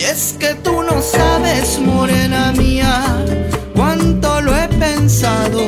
Y 0.00 0.04
es 0.04 0.34
que 0.40 0.54
tú 0.54 0.82
no 0.82 1.02
sabes, 1.02 1.78
morena 1.78 2.52
mía, 2.56 3.22
cuánto 3.74 4.40
lo 4.40 4.56
he 4.56 4.66
pensado. 4.66 5.60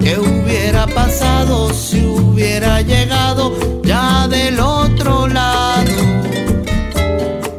¿Qué 0.00 0.18
hubiera 0.18 0.86
pasado 0.86 1.68
si 1.68 2.02
hubiera 2.02 2.80
llegado 2.80 3.82
ya 3.82 4.26
del 4.26 4.58
otro 4.58 5.28
lado? 5.28 5.92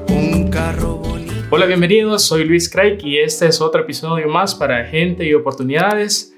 Un 0.08 0.50
carro 0.50 0.96
bonito. 0.96 1.32
Hola, 1.52 1.68
bienvenidos, 1.68 2.24
soy 2.24 2.46
Luis 2.46 2.68
Craig 2.68 2.98
y 3.04 3.20
este 3.20 3.46
es 3.46 3.62
otro 3.62 3.82
episodio 3.82 4.29
más 4.29 4.56
para 4.56 4.84
Gente 4.86 5.28
y 5.28 5.36
Oportunidades. 5.36 6.34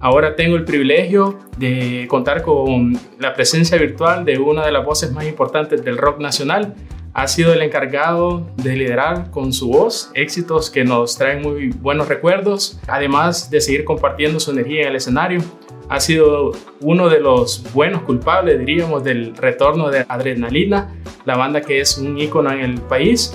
Ahora 0.00 0.34
tengo 0.34 0.56
el 0.56 0.64
privilegio 0.64 1.38
de 1.58 2.06
contar 2.08 2.42
con 2.42 2.98
la 3.20 3.34
presencia 3.34 3.78
virtual 3.78 4.24
de 4.24 4.36
una 4.36 4.66
de 4.66 4.72
las 4.72 4.84
voces 4.84 5.12
más 5.12 5.26
importantes 5.26 5.84
del 5.84 5.96
rock 5.96 6.18
nacional. 6.18 6.74
Ha 7.16 7.28
sido 7.28 7.52
el 7.52 7.62
encargado 7.62 8.44
de 8.56 8.74
liderar 8.74 9.30
con 9.30 9.52
su 9.52 9.68
voz 9.68 10.10
éxitos 10.14 10.68
que 10.68 10.82
nos 10.82 11.16
traen 11.16 11.42
muy 11.42 11.68
buenos 11.68 12.08
recuerdos, 12.08 12.80
además 12.88 13.50
de 13.50 13.60
seguir 13.60 13.84
compartiendo 13.84 14.40
su 14.40 14.50
energía 14.50 14.82
en 14.82 14.88
el 14.88 14.96
escenario. 14.96 15.40
Ha 15.88 16.00
sido 16.00 16.50
uno 16.80 17.08
de 17.08 17.20
los 17.20 17.72
buenos 17.72 18.02
culpables, 18.02 18.58
diríamos, 18.58 19.04
del 19.04 19.36
retorno 19.36 19.90
de 19.90 20.04
Adrenalina, 20.08 20.92
la 21.24 21.36
banda 21.36 21.60
que 21.60 21.80
es 21.80 21.98
un 21.98 22.18
ícono 22.18 22.50
en 22.50 22.60
el 22.60 22.80
país, 22.80 23.32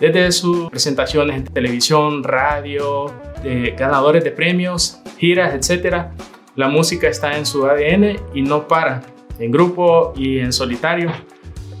desde 0.00 0.32
sus 0.32 0.68
presentaciones 0.68 1.36
en 1.36 1.44
televisión, 1.44 2.24
radio, 2.24 3.06
ganadores 3.78 4.24
de 4.24 4.32
premios, 4.32 5.00
giras, 5.16 5.54
etc. 5.54 6.06
La 6.56 6.66
música 6.66 7.06
está 7.06 7.38
en 7.38 7.46
su 7.46 7.64
ADN 7.66 8.16
y 8.34 8.42
no 8.42 8.66
para, 8.66 9.00
en 9.38 9.52
grupo 9.52 10.12
y 10.16 10.40
en 10.40 10.52
solitario. 10.52 11.12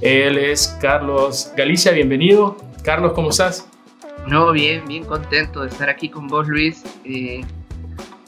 Él 0.02 0.36
es 0.36 0.76
Carlos 0.80 1.52
Galicia, 1.56 1.92
bienvenido. 1.92 2.56
Carlos, 2.82 3.12
¿cómo 3.12 3.30
estás? 3.30 3.68
No, 4.26 4.50
bien, 4.50 4.82
bien 4.88 5.04
contento 5.04 5.62
de 5.62 5.68
estar 5.68 5.88
aquí 5.88 6.08
con 6.08 6.26
vos, 6.26 6.48
Luis. 6.48 6.82
Eh, 7.04 7.42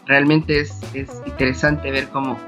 realmente 0.06 0.60
es, 0.60 0.78
es, 0.94 1.20
interesante 1.26 1.90
ver 1.90 2.08
cómo 2.10 2.38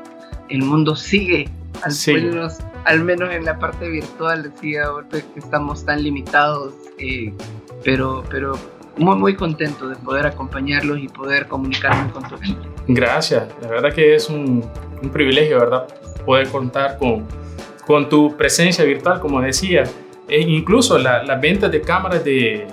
el 0.48 0.62
mundo 0.62 0.94
sigue, 0.94 1.48
al, 1.82 1.90
Sí. 1.90 2.12
menos, 2.14 2.58
al 2.84 3.02
menos 3.02 3.34
en 3.34 3.44
la 3.44 3.58
parte 3.58 3.88
virtual, 3.88 4.52
sigue 4.60 4.80
ahora 4.80 5.08
que 5.08 5.24
estamos 5.40 5.84
tan 5.84 6.04
limitados, 6.04 6.74
eh, 7.00 7.32
pero, 7.82 8.22
pero 8.30 8.56
muy, 8.96 9.16
muy 9.16 9.34
contento 9.34 9.88
de 9.88 9.96
poder 9.96 10.26
acompañarlos 10.26 11.00
y 11.00 11.08
poder 11.08 11.48
comunicarme 11.48 12.12
con 12.12 12.28
tu 12.28 12.38
gente. 12.38 12.68
Gracias, 12.86 13.48
la 13.60 13.66
verdad 13.66 13.92
que 13.92 14.14
es 14.14 14.30
un, 14.30 14.64
un 15.02 15.10
privilegio, 15.10 15.58
¿verdad? 15.58 15.88
Poder 16.24 16.48
contar 16.48 16.96
con, 16.98 17.26
con 17.86 18.08
tu 18.08 18.36
presencia 18.36 18.84
virtual, 18.84 19.20
como 19.20 19.40
decía. 19.40 19.84
E 20.28 20.40
incluso 20.40 20.98
la- 20.98 21.22
las 21.22 21.40
ventas 21.40 21.70
de 21.70 21.80
cámaras 21.80 22.24
de, 22.24 22.66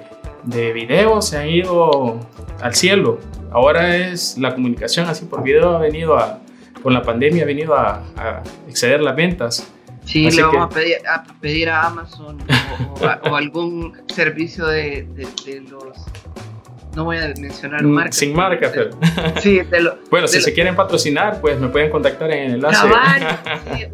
de 0.44 0.74
video 0.74 1.22
se 1.22 1.38
han 1.38 1.50
ido 1.50 2.20
al 2.62 2.74
cielo. 2.76 3.20
Ahora 3.52 3.96
es 3.96 4.38
la 4.40 4.54
comunicación 4.56 5.08
así 5.08 5.26
por 5.26 5.44
video 5.44 5.76
ha 5.76 5.80
venido 5.80 6.18
a, 6.18 6.40
con 6.82 6.94
la 6.94 7.04
pandemia 7.04 7.44
ha 7.44 7.46
venido 7.46 7.76
a, 7.76 8.04
a 8.18 8.42
exceder 8.68 9.02
las 9.02 9.16
ventas. 9.16 9.72
Sí, 10.06 10.26
Así 10.28 10.38
le 10.38 10.44
vamos 10.44 10.68
que- 10.74 10.80
a, 10.80 10.84
pedir, 10.84 10.96
a 11.08 11.24
pedir 11.40 11.70
a 11.70 11.86
Amazon 11.86 12.38
o, 13.00 13.04
o 13.04 13.08
a- 13.08 13.22
o 13.32 13.36
algún 13.36 13.94
servicio 14.08 14.66
de, 14.66 15.08
de- 15.14 15.28
de 15.46 15.62
los... 15.70 15.98
No 16.96 17.06
voy 17.06 17.18
a 17.18 17.28
mencionar 17.40 17.84
Mm, 17.84 17.88
marcas. 17.88 18.16
Sin 18.18 18.36
marca, 18.36 18.70
pero. 18.74 18.90
Sí, 19.42 19.60
de 19.62 19.80
lo, 19.82 19.98
Bueno, 20.12 20.28
si 20.28 20.38
de 20.38 20.44
se 20.44 20.50
lo- 20.50 20.54
quieren 20.56 20.76
patrocinar, 20.76 21.40
pues 21.40 21.60
me 21.60 21.68
pueden 21.70 21.90
contactar 21.90 22.32
en 22.32 22.44
el 22.46 22.54
enlace. 22.56 22.88
Cabal, 22.88 23.40
sí, 23.78 23.86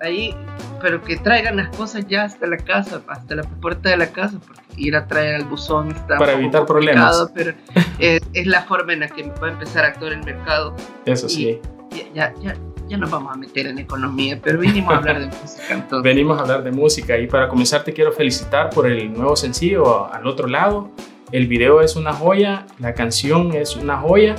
ahí, 0.00 0.34
pero 0.80 1.02
que 1.02 1.16
traigan 1.16 1.56
las 1.56 1.74
cosas 1.76 2.06
ya 2.08 2.24
hasta 2.24 2.46
la 2.46 2.56
casa, 2.56 3.02
hasta 3.06 3.34
la 3.34 3.42
puerta 3.42 3.90
de 3.90 3.96
la 3.96 4.10
casa, 4.10 4.38
porque 4.46 4.62
ir 4.76 4.96
a 4.96 5.06
traer 5.06 5.36
al 5.36 5.44
buzón 5.44 5.90
está 5.90 6.16
Para 6.16 6.32
evitar 6.32 6.66
problemas. 6.66 7.30
Pero 7.34 7.54
es, 7.98 8.20
es 8.32 8.46
la 8.46 8.62
forma 8.62 8.92
en 8.92 9.00
la 9.00 9.08
que 9.08 9.22
va 9.22 9.48
a 9.48 9.50
empezar 9.50 9.84
a 9.84 9.88
actuar 9.88 10.12
el 10.12 10.24
mercado. 10.24 10.74
Eso 11.04 11.28
sí. 11.28 11.60
Ya, 11.90 12.04
ya, 12.14 12.34
ya, 12.40 12.56
ya 12.88 12.96
nos 12.96 13.10
vamos 13.10 13.32
a 13.32 13.36
meter 13.36 13.66
en 13.66 13.78
economía, 13.78 14.38
pero 14.42 14.58
vinimos 14.58 14.92
a 14.92 14.98
hablar 14.98 15.20
de 15.20 15.26
música 15.26 15.74
entonces. 15.74 16.02
Venimos 16.02 16.38
a 16.38 16.42
hablar 16.42 16.64
de 16.64 16.72
música 16.72 17.18
y 17.18 17.26
para 17.26 17.48
comenzar 17.48 17.84
te 17.84 17.92
quiero 17.92 18.12
felicitar 18.12 18.70
por 18.70 18.86
el 18.86 19.12
nuevo 19.12 19.36
sencillo 19.36 20.12
Al 20.12 20.26
otro 20.26 20.48
lado. 20.48 20.90
El 21.30 21.46
video 21.46 21.80
es 21.80 21.94
una 21.94 22.12
joya, 22.12 22.66
la 22.80 22.92
canción 22.94 23.54
es 23.54 23.76
una 23.76 23.96
joya. 23.98 24.34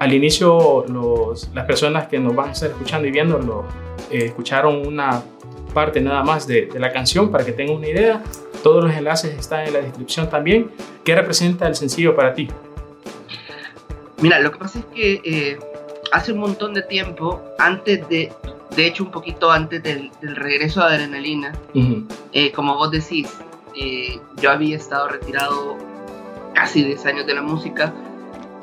Al 0.00 0.12
inicio 0.12 0.84
los, 0.88 1.48
las 1.54 1.66
personas 1.66 2.08
que 2.08 2.18
nos 2.18 2.34
van 2.34 2.48
a 2.48 2.52
estar 2.52 2.70
escuchando 2.70 3.06
y 3.06 3.12
viendo 3.12 3.38
lo, 3.38 3.64
eh, 4.10 4.24
escucharon 4.26 4.84
una 4.86 5.22
parte 5.72 6.00
nada 6.00 6.24
más 6.24 6.46
de, 6.48 6.66
de 6.66 6.80
la 6.80 6.90
canción 6.92 7.30
para 7.30 7.44
que 7.44 7.52
tengan 7.52 7.76
una 7.76 7.86
idea. 7.88 8.22
Todos 8.62 8.82
los 8.82 8.92
enlaces 8.94 9.38
están 9.38 9.66
en 9.66 9.74
la 9.74 9.80
descripción 9.80 10.28
también. 10.28 10.70
¿Qué 11.04 11.14
representa 11.14 11.68
el 11.68 11.74
sencillo 11.76 12.16
para 12.16 12.34
ti? 12.34 12.48
Mira, 14.20 14.38
lo 14.40 14.50
que 14.52 14.58
pasa 14.58 14.78
es 14.80 14.84
que 14.86 15.20
eh, 15.24 15.58
hace 16.12 16.32
un 16.32 16.40
montón 16.40 16.74
de 16.74 16.82
tiempo, 16.82 17.40
antes 17.58 18.06
de, 18.08 18.32
de 18.76 18.86
hecho 18.86 19.04
un 19.04 19.10
poquito 19.10 19.50
antes 19.50 19.82
del, 19.82 20.10
del 20.20 20.36
regreso 20.36 20.82
a 20.82 20.86
Adrenalina, 20.88 21.52
Ujú, 21.74 22.04
Eh, 22.32 22.52
como 22.52 22.74
vos 22.76 22.90
decís, 22.90 23.28
eh, 23.76 24.18
yo 24.40 24.50
había 24.50 24.76
estado 24.76 25.08
retirado 25.08 25.76
casi 26.54 26.82
10 26.84 27.06
años 27.06 27.26
de 27.26 27.34
la 27.34 27.42
música. 27.42 27.92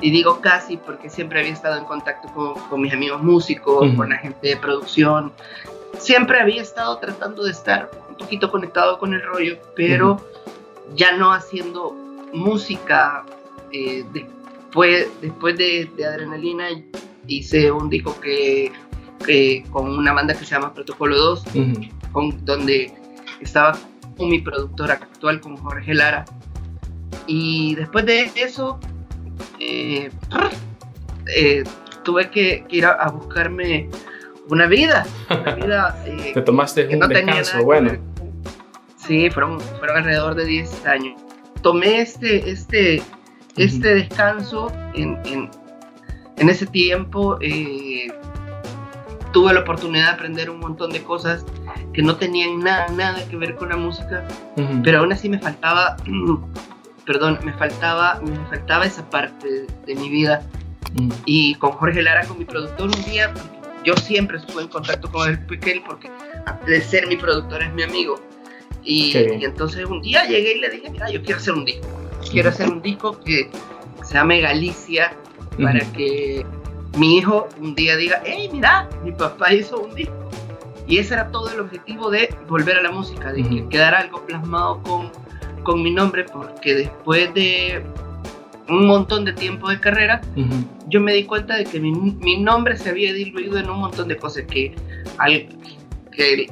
Y 0.00 0.10
digo 0.10 0.40
casi 0.40 0.76
porque 0.76 1.10
siempre 1.10 1.40
había 1.40 1.52
estado 1.52 1.76
en 1.78 1.84
contacto 1.84 2.28
con, 2.32 2.54
con 2.68 2.80
mis 2.80 2.92
amigos 2.92 3.22
músicos, 3.22 3.88
con 3.96 4.10
la 4.10 4.16
gente 4.18 4.48
de 4.48 4.56
producción. 4.56 5.32
Siempre 5.98 6.40
había 6.40 6.62
estado 6.62 6.98
tratando 6.98 7.42
de 7.44 7.50
estar 7.50 7.90
un 8.08 8.16
poquito 8.16 8.50
conectado 8.50 8.98
con 8.98 9.12
el 9.14 9.22
rollo, 9.22 9.58
pero 9.74 10.24
ya 10.94 11.16
no 11.16 11.32
haciendo 11.32 11.94
música. 12.32 13.24
eh, 13.72 14.04
después, 14.12 15.08
después 15.20 15.56
de, 15.58 15.90
de 15.96 16.06
Adrenalina 16.06 16.66
hice 17.26 17.70
un 17.72 17.90
disco 17.90 18.18
que, 18.20 18.70
que- 19.26 19.64
con 19.70 19.88
una 19.98 20.12
banda 20.12 20.34
que 20.34 20.44
se 20.44 20.52
llama 20.54 20.72
Protocolo 20.72 21.16
2, 21.16 21.44
ujú, 21.74 21.80
con, 22.12 22.44
donde 22.44 22.92
estaba 23.40 23.76
con 24.16 24.28
mi 24.30 24.40
productor 24.40 24.90
actual, 24.92 25.40
con 25.40 25.56
Jorge 25.56 25.92
Lara. 25.94 26.24
Y 27.26 27.74
después 27.74 28.06
de 28.06 28.30
eso, 28.36 28.78
eh, 29.60 30.10
eh, 31.36 31.64
tuve 32.04 32.30
que, 32.30 32.64
que 32.68 32.76
ir 32.76 32.86
a, 32.86 32.92
a 32.92 33.10
buscarme 33.10 33.88
una 34.48 34.66
vida. 34.66 35.06
Una 35.30 35.54
vida 35.54 36.02
eh, 36.06 36.32
Te 36.34 36.42
tomaste 36.42 36.88
que 36.88 36.94
un 36.94 37.00
no 37.00 37.08
descanso, 37.08 37.62
bueno. 37.64 37.90
ver 37.90 38.00
Sí, 38.96 39.30
fueron, 39.30 39.58
fueron 39.60 39.98
alrededor 39.98 40.34
de 40.34 40.44
10 40.44 40.86
años. 40.86 41.20
Tomé 41.62 42.00
este, 42.00 42.50
este, 42.50 43.02
este 43.56 43.94
descanso 43.94 44.70
en, 44.94 45.18
en, 45.24 45.50
en 46.36 46.48
ese 46.48 46.66
tiempo. 46.66 47.38
tuve 49.32 49.52
la 49.54 49.60
oportunidad 49.60 50.04
de 50.06 50.10
aprender 50.12 50.50
un 50.50 50.60
montón 50.60 50.90
de 50.90 51.02
cosas 51.02 51.44
que 51.92 52.02
no 52.02 52.16
tenían 52.16 52.58
nada, 52.60 52.88
nada 52.88 53.26
que 53.28 53.36
ver 53.36 53.56
con 53.56 53.70
la 53.70 53.76
música, 53.76 54.24
Ujú, 54.56 54.82
pero 54.84 55.00
aún 55.00 55.12
así 55.12 55.28
me 55.28 55.38
faltaba, 55.38 55.96
perdón, 57.08 57.38
me 57.42 57.54
faltaba, 57.54 58.20
me 58.22 58.36
faltaba 58.50 58.84
esa 58.84 59.08
parte 59.08 59.50
de, 59.50 59.66
de 59.86 59.94
mi 59.94 60.10
vida 60.10 60.42
ujú, 60.94 61.08
y 61.24 61.54
con 61.54 61.72
Jorge 61.72 62.02
Lara, 62.02 62.26
con 62.26 62.38
mi 62.38 62.44
productor, 62.44 62.94
un 62.94 63.04
día, 63.04 63.32
yo 63.82 63.96
siempre 63.96 64.36
estuve 64.36 64.64
en 64.64 64.68
contacto 64.68 65.10
con 65.10 65.26
él, 65.26 65.38
porque 65.48 65.82
porque 65.86 66.10
de 66.66 66.82
ser 66.82 67.06
mi 67.06 67.16
productor 67.16 67.62
es 67.62 67.72
mi 67.72 67.82
amigo. 67.82 68.20
Y, 68.84 69.16
entonces 69.16 69.86
un 69.86 70.02
día 70.02 70.26
llegué 70.26 70.56
y 70.56 70.60
le 70.60 70.68
dije, 70.68 70.90
mira, 70.90 71.10
yo 71.10 71.22
quiero 71.22 71.40
hacer 71.40 71.54
un 71.54 71.64
disco. 71.64 71.88
Quiero 72.30 72.50
hacer 72.50 72.68
un 72.68 72.82
disco 72.82 73.18
que 73.20 73.50
se 74.04 74.14
llame 74.14 74.42
Galicia 74.42 75.16
para 75.62 75.80
que 75.92 76.44
mi 76.98 77.16
hijo 77.16 77.48
un 77.58 77.74
día 77.74 77.96
diga, 77.96 78.20
hey, 78.26 78.50
mira, 78.52 78.86
mi 79.02 79.12
papá 79.12 79.54
hizo 79.54 79.80
un 79.80 79.94
disco. 79.94 80.14
Y 80.86 80.98
ese 80.98 81.14
era 81.14 81.30
todo 81.30 81.50
el 81.50 81.60
objetivo 81.60 82.10
de 82.10 82.34
volver 82.48 82.76
a 82.76 82.82
la 82.82 82.90
música, 82.90 83.32
de 83.32 83.42
que 83.42 83.66
quedara 83.68 84.00
algo 84.00 84.24
plasmado 84.26 84.82
con, 84.82 85.10
con 85.68 85.82
mi 85.82 85.90
nombre, 85.90 86.24
porque 86.24 86.74
después 86.74 87.34
de 87.34 87.82
un 88.70 88.86
montón 88.86 89.26
de 89.26 89.34
tiempo 89.34 89.68
de 89.68 89.78
carrera, 89.78 90.22
yo 90.88 90.98
me 91.02 91.12
di 91.12 91.24
cuenta 91.24 91.56
de 91.56 91.64
que 91.64 91.78
mi, 91.78 91.92
mi 91.92 92.38
nombre 92.38 92.78
se 92.78 92.88
había 92.88 93.12
diluido 93.12 93.58
en 93.58 93.68
un 93.68 93.78
montón 93.80 94.08
de 94.08 94.16
cosas 94.16 94.44
que, 94.50 94.74
al- 95.18 95.46
que, 96.10 96.46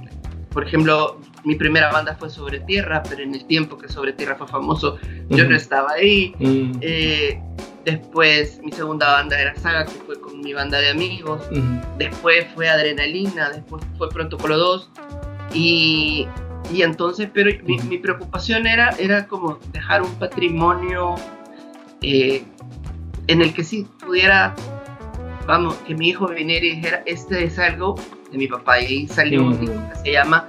por 0.52 0.66
ejemplo, 0.66 1.18
mi 1.44 1.54
primera 1.54 1.90
banda 1.90 2.14
fue 2.18 2.28
Sobre 2.28 2.60
Tierra, 2.60 3.02
pero 3.08 3.22
en 3.22 3.34
el 3.34 3.46
tiempo 3.46 3.78
que 3.78 3.88
Sobre 3.88 4.12
Tierra 4.12 4.36
fue 4.36 4.48
famoso, 4.48 4.98
yo 5.30 5.48
no 5.48 5.56
estaba 5.56 5.92
ahí. 5.92 6.34
Mm, 6.38 6.72
Eh, 6.82 7.40
después 7.86 8.60
mi 8.62 8.72
segunda 8.72 9.12
banda 9.12 9.40
era 9.40 9.54
Saga, 9.56 9.86
que 9.86 9.92
fue 10.04 10.20
con 10.20 10.40
mi 10.42 10.52
banda 10.52 10.78
de 10.78 10.90
amigos. 10.90 11.40
Después 11.96 12.44
fue 12.54 12.68
Adrenalina, 12.68 13.48
después 13.48 13.82
fue 13.96 14.10
Protocolo 14.10 14.58
2. 14.58 14.90
Y, 15.54 16.26
y 16.72 16.82
entonces, 16.82 17.28
pero 17.32 17.50
mi, 17.64 17.78
mi 17.78 17.98
preocupación 17.98 18.66
era, 18.66 18.90
era 18.98 19.26
como 19.26 19.58
dejar 19.72 20.02
un 20.02 20.14
patrimonio 20.14 21.14
eh, 22.02 22.42
en 23.28 23.42
el 23.42 23.52
que 23.52 23.64
sí 23.64 23.86
pudiera, 24.04 24.54
vamos, 25.46 25.74
que 25.86 25.94
mi 25.94 26.08
hijo 26.08 26.28
viniera 26.28 26.64
y 26.64 26.76
dijera, 26.76 27.02
este 27.06 27.44
es 27.44 27.58
algo 27.58 27.96
de 28.30 28.38
mi 28.38 28.46
papá. 28.46 28.80
Y 28.80 28.86
ahí 28.86 29.08
salió 29.08 29.42
un 29.42 29.60
disco 29.60 29.82
que 29.90 29.96
se 29.96 30.12
llama 30.12 30.48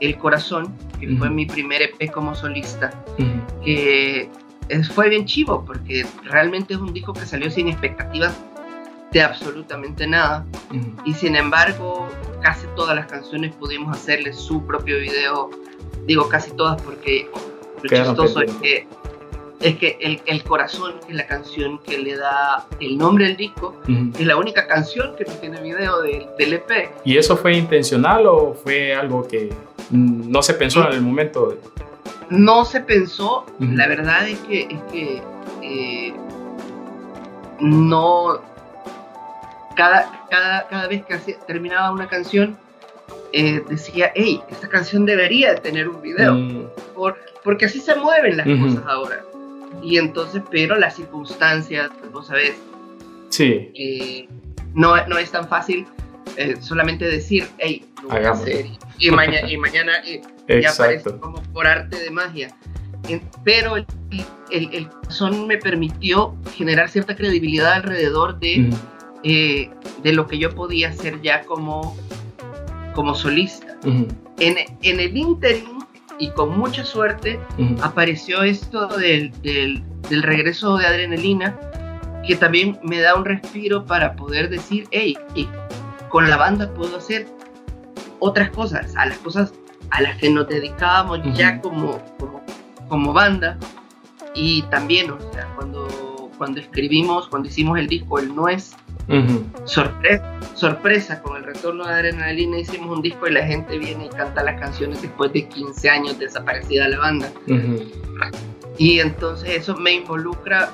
El 0.00 0.16
Corazón, 0.16 0.74
que 0.98 1.08
fue 1.16 1.30
mi 1.30 1.46
primer 1.46 1.82
EP 1.82 2.10
como 2.10 2.34
solista, 2.34 2.90
que 3.64 4.28
fue 4.94 5.08
bien 5.08 5.24
chivo 5.26 5.64
porque 5.64 6.04
realmente 6.24 6.74
es 6.74 6.80
un 6.80 6.92
disco 6.92 7.12
que 7.12 7.24
salió 7.24 7.50
sin 7.50 7.68
expectativas 7.68 8.36
de 9.12 9.22
absolutamente 9.22 10.06
nada. 10.06 10.44
Y 11.04 11.14
sin 11.14 11.36
embargo, 11.36 12.08
casi 12.46 12.68
todas 12.76 12.94
las 12.94 13.06
canciones 13.06 13.52
pudimos 13.56 13.96
hacerle 13.96 14.32
su 14.32 14.64
propio 14.64 14.98
video. 15.00 15.50
Digo 16.06 16.28
casi 16.28 16.52
todas 16.52 16.80
porque 16.80 17.28
lo 17.82 17.88
chistoso 17.88 18.40
es 18.40 18.52
que, 18.62 18.86
es 19.60 19.76
que 19.78 19.98
el, 20.00 20.22
el, 20.26 20.44
corazón, 20.44 20.94
es 21.08 21.16
la 21.16 21.26
canción 21.26 21.80
que 21.80 21.98
le 21.98 22.16
da 22.16 22.68
el 22.78 22.98
nombre 22.98 23.26
al 23.26 23.36
disco, 23.36 23.74
es 24.16 24.24
la 24.24 24.36
única 24.36 24.68
canción 24.68 25.16
que 25.16 25.24
no 25.24 25.32
tiene 25.32 25.60
video 25.60 26.02
del, 26.02 26.28
del 26.38 26.52
EP. 26.52 26.92
¿Y 27.04 27.16
eso 27.16 27.36
fue 27.36 27.56
intencional 27.56 28.26
o 28.28 28.54
fue 28.54 28.94
algo 28.94 29.26
que 29.26 29.52
no 29.90 30.40
se 30.40 30.54
pensó 30.54 30.86
en 30.86 30.92
el 30.94 31.00
momento? 31.00 31.58
No 32.30 32.64
se 32.64 32.80
pensó, 32.80 33.44
la 33.58 33.88
verdad 33.88 34.28
es 34.28 34.38
que, 34.40 34.68
es 34.70 34.82
que 34.92 35.22
eh, 35.62 36.14
no 37.58 38.40
cada, 39.76 40.26
cada, 40.28 40.66
cada 40.66 40.88
vez 40.88 41.04
que 41.04 41.34
terminaba 41.46 41.92
una 41.92 42.08
canción, 42.08 42.58
eh, 43.32 43.62
decía, 43.68 44.10
hey, 44.14 44.40
esta 44.50 44.68
canción 44.68 45.04
debería 45.04 45.54
tener 45.56 45.88
un 45.88 46.00
video, 46.00 46.34
mm. 46.34 46.66
por, 46.94 47.16
porque 47.44 47.66
así 47.66 47.80
se 47.80 47.94
mueven 47.94 48.38
las 48.38 48.46
cosas 48.46 48.84
ahora. 48.86 49.22
Y 49.82 49.98
entonces, 49.98 50.42
pero 50.50 50.76
las 50.76 50.96
circunstancias, 50.96 51.90
vos 52.12 52.28
sabés, 52.28 52.54
sí. 53.28 53.70
Eh, 53.74 54.28
no, 54.74 55.06
no 55.06 55.18
es 55.18 55.30
tan 55.30 55.48
fácil 55.48 55.86
eh, 56.36 56.56
solamente 56.60 57.04
decir, 57.04 57.46
hey, 57.58 57.84
lo 58.02 58.08
voy 58.08 58.24
a 58.24 58.30
hacer, 58.30 58.66
y, 58.98 59.10
mañana, 59.10 59.50
y 59.50 59.58
mañana 59.58 59.92
ya 60.48 60.70
aparece 60.70 61.18
como 61.18 61.42
por 61.52 61.66
arte 61.66 61.98
de 61.98 62.10
magia. 62.10 62.56
Pero 63.44 63.76
el, 63.76 63.86
el, 64.50 64.74
el 64.74 64.88
son 65.08 65.46
me 65.46 65.58
permitió 65.58 66.34
generar 66.56 66.88
cierta 66.88 67.14
credibilidad 67.14 67.74
alrededor 67.74 68.40
de... 68.40 68.70
Eh, 69.28 69.68
de 70.04 70.12
lo 70.12 70.28
que 70.28 70.38
yo 70.38 70.54
podía 70.54 70.90
hacer 70.90 71.20
ya 71.20 71.42
como, 71.42 71.96
como 72.94 73.12
solista. 73.12 73.76
en, 73.82 74.06
en, 74.38 75.00
el 75.00 75.16
interim, 75.16 75.80
y 76.20 76.30
con 76.30 76.56
mucha 76.56 76.84
suerte, 76.84 77.40
apareció 77.82 78.44
esto 78.44 78.86
del, 78.86 79.32
del, 79.42 79.82
del, 80.08 80.22
regreso 80.22 80.76
de 80.76 80.86
adrenalina, 80.86 81.58
que 82.24 82.36
también 82.36 82.78
me 82.84 83.00
da 83.00 83.16
un 83.16 83.24
respiro 83.24 83.84
para 83.84 84.14
poder 84.14 84.48
decir, 84.48 84.86
hey, 84.92 85.18
con 86.08 86.30
la 86.30 86.36
banda 86.36 86.72
puedo 86.72 86.96
hacer 86.96 87.26
otras 88.20 88.50
cosas, 88.50 88.94
a 88.94 89.06
las 89.06 89.18
cosas 89.18 89.52
a 89.90 90.02
las 90.02 90.18
que 90.18 90.30
nos 90.30 90.46
dedicábamos 90.46 91.18
ya 91.36 91.60
como, 91.60 92.00
como, 92.16 92.44
como, 92.88 93.12
banda. 93.12 93.58
Y 94.36 94.62
también, 94.70 95.10
o 95.10 95.18
sea, 95.32 95.52
cuando, 95.56 96.30
cuando 96.38 96.60
escribimos, 96.60 97.26
cuando 97.26 97.48
hicimos 97.48 97.76
el 97.80 97.88
disco 97.88 98.20
El 98.20 98.32
Nuez, 99.08 99.42
sorpresa, 99.64 100.40
sorpresa, 100.54 101.22
con 101.22 101.36
el 101.36 101.44
retorno 101.44 101.86
de 101.86 101.94
Adrenalina 101.94 102.58
hicimos 102.58 102.96
un 102.96 103.02
disco 103.02 103.28
y 103.28 103.32
la 103.32 103.46
gente 103.46 103.78
viene 103.78 104.06
y 104.06 104.08
canta 104.08 104.42
las 104.42 104.60
canciones 104.60 105.02
después 105.02 105.32
de 105.32 105.46
15 105.46 105.88
años 105.88 106.18
desaparecida 106.18 106.88
la 106.88 106.98
banda. 106.98 107.30
Y 108.78 109.00
entonces 109.00 109.50
eso 109.50 109.76
me 109.76 109.92
involucra 109.92 110.70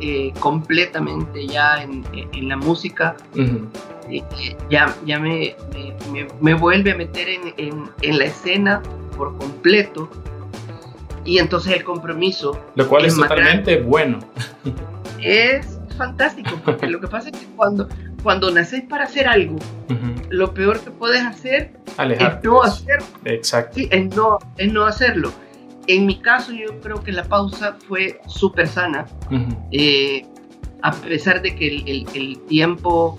eh, 0.00 0.32
completamente 0.40 1.46
ya 1.46 1.82
en, 1.82 2.04
la 2.48 2.56
música. 2.56 3.16
ya 4.70 4.94
ya 5.04 5.18
me, 5.18 5.54
me, 6.40 6.54
vuelve 6.54 6.92
a 6.92 6.94
meter 6.94 7.28
en, 7.28 7.90
en, 8.00 8.18
la 8.18 8.24
escena 8.24 8.82
por 9.16 9.36
completo. 9.36 10.08
Y 11.24 11.38
entonces 11.38 11.74
el 11.74 11.84
compromiso. 11.84 12.58
Lo 12.74 12.88
cual 12.88 13.04
es, 13.04 13.14
totalmente 13.14 13.80
bueno. 13.80 14.20
Es 15.20 15.77
fantástico, 15.98 16.50
porque 16.64 16.86
lo 16.86 17.00
que 17.00 17.08
pasa 17.08 17.28
es 17.28 17.38
que 17.38 17.46
cuando, 17.56 17.88
cuando 18.22 18.50
naces 18.50 18.82
para 18.82 19.04
hacer 19.04 19.28
algo, 19.28 19.56
lo 20.30 20.54
peor 20.54 20.80
que 20.80 20.90
puedes 20.90 21.22
hacer 21.22 21.72
es 21.98 22.44
no 22.44 22.62
hacerlo. 22.62 23.06
Exacto. 23.24 23.74
Sí, 23.74 23.88
es 23.90 24.16
no, 24.16 24.38
es 24.56 24.72
no 24.72 24.86
hacerlo. 24.86 25.32
En 25.86 26.06
mi 26.06 26.20
caso, 26.20 26.52
yo 26.52 26.80
creo 26.80 27.02
que 27.02 27.12
la 27.12 27.24
pausa 27.24 27.76
fue 27.86 28.20
súper 28.26 28.68
sana, 28.68 29.06
eh, 29.72 30.26
a 30.82 30.92
pesar 30.92 31.42
de 31.42 31.54
que 31.54 31.66
el, 31.66 32.06
el, 32.14 32.38
tiempo 32.46 33.16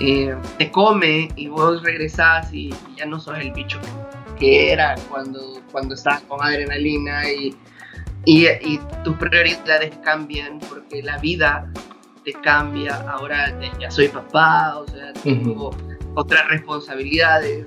eh, 0.00 0.34
te 0.58 0.70
come 0.70 1.28
y 1.36 1.48
vos 1.48 1.82
regresás 1.82 2.52
y 2.52 2.74
ya 2.96 3.06
no 3.06 3.20
sos 3.20 3.38
el 3.38 3.52
bicho 3.52 3.78
que 4.40 4.72
era 4.72 4.96
cuando, 5.10 5.60
cuando 5.70 5.94
estás 5.94 6.22
con 6.22 6.42
adrenalina 6.42 7.30
y, 7.30 7.54
y, 8.24 8.46
y, 8.48 8.80
tus 9.04 9.16
prioridades 9.18 9.94
cambian 10.02 10.58
porque 10.58 11.02
la 11.02 11.18
vida 11.18 11.70
te 12.24 12.32
cambia, 12.32 13.00
ahora 13.10 13.58
ya 13.78 13.90
soy 13.90 14.08
papá, 14.08 14.78
o 14.78 14.86
sea, 14.86 15.12
tengo 15.12 15.70
otras 16.14 16.48
responsabilidades. 16.48 17.66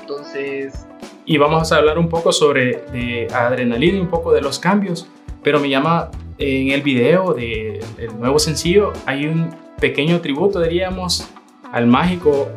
Entonces... 0.00 0.86
Y 1.26 1.38
vamos 1.38 1.72
a 1.72 1.76
hablar 1.76 1.98
un 1.98 2.08
poco 2.08 2.32
sobre 2.32 2.84
de 2.92 3.28
adrenalina 3.32 3.96
y 3.96 4.00
un 4.00 4.08
poco 4.08 4.32
de 4.32 4.42
los 4.42 4.58
cambios, 4.58 5.06
pero 5.42 5.58
me 5.58 5.68
llama 5.68 6.10
en 6.38 6.70
el 6.70 6.82
video 6.82 7.32
del 7.32 7.80
nuevo 8.18 8.38
sencillo, 8.38 8.92
hay 9.06 9.26
un 9.26 9.54
pequeño 9.80 10.20
tributo, 10.20 10.60
diríamos, 10.60 11.28
al 11.72 11.86
mágico, 11.86 12.48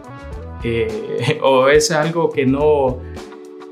eh, 0.63 1.39
o 1.43 1.67
es 1.69 1.91
algo 1.91 2.29
que 2.31 2.45
no, 2.45 2.97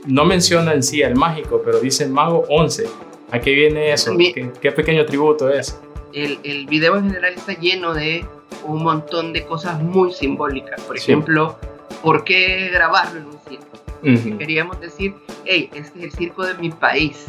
no 0.06 0.25
menciona 0.25 0.74
en 0.74 0.83
sí 0.83 1.04
al 1.04 1.16
mágico, 1.16 1.62
pero 1.63 1.80
dice 1.80 2.07
mago 2.07 2.44
11. 2.50 2.88
¿A 3.31 3.39
qué 3.39 3.54
viene 3.54 3.92
eso? 3.92 4.16
¿Qué, 4.18 4.51
¿Qué, 4.62 4.72
pequeño 4.72 5.06
tributo 5.06 5.50
es? 5.50 5.80
El, 6.16 6.40
el, 6.44 6.66
video 6.66 6.96
en 6.98 7.06
general 7.06 7.34
está 7.34 7.54
lleno 7.54 7.94
de 7.94 8.26
un 8.64 8.84
montón 8.84 9.34
de 9.34 9.46
cosas 9.46 9.82
muy 9.82 10.12
simbólicas. 10.14 10.82
Por 10.82 10.98
ejemplo, 10.98 11.58
¿por 12.02 12.24
qué 12.24 12.70
grabarlo 12.72 13.20
en 13.20 13.26
un 13.28 13.40
circo? 13.48 14.38
Queríamos 14.38 14.80
decir, 14.80 15.16
hey, 15.46 15.70
este 15.74 16.00
es 16.00 16.06
el 16.06 16.12
circo 16.12 16.46
de 16.46 16.54
mi 16.56 16.72
país. 16.72 17.28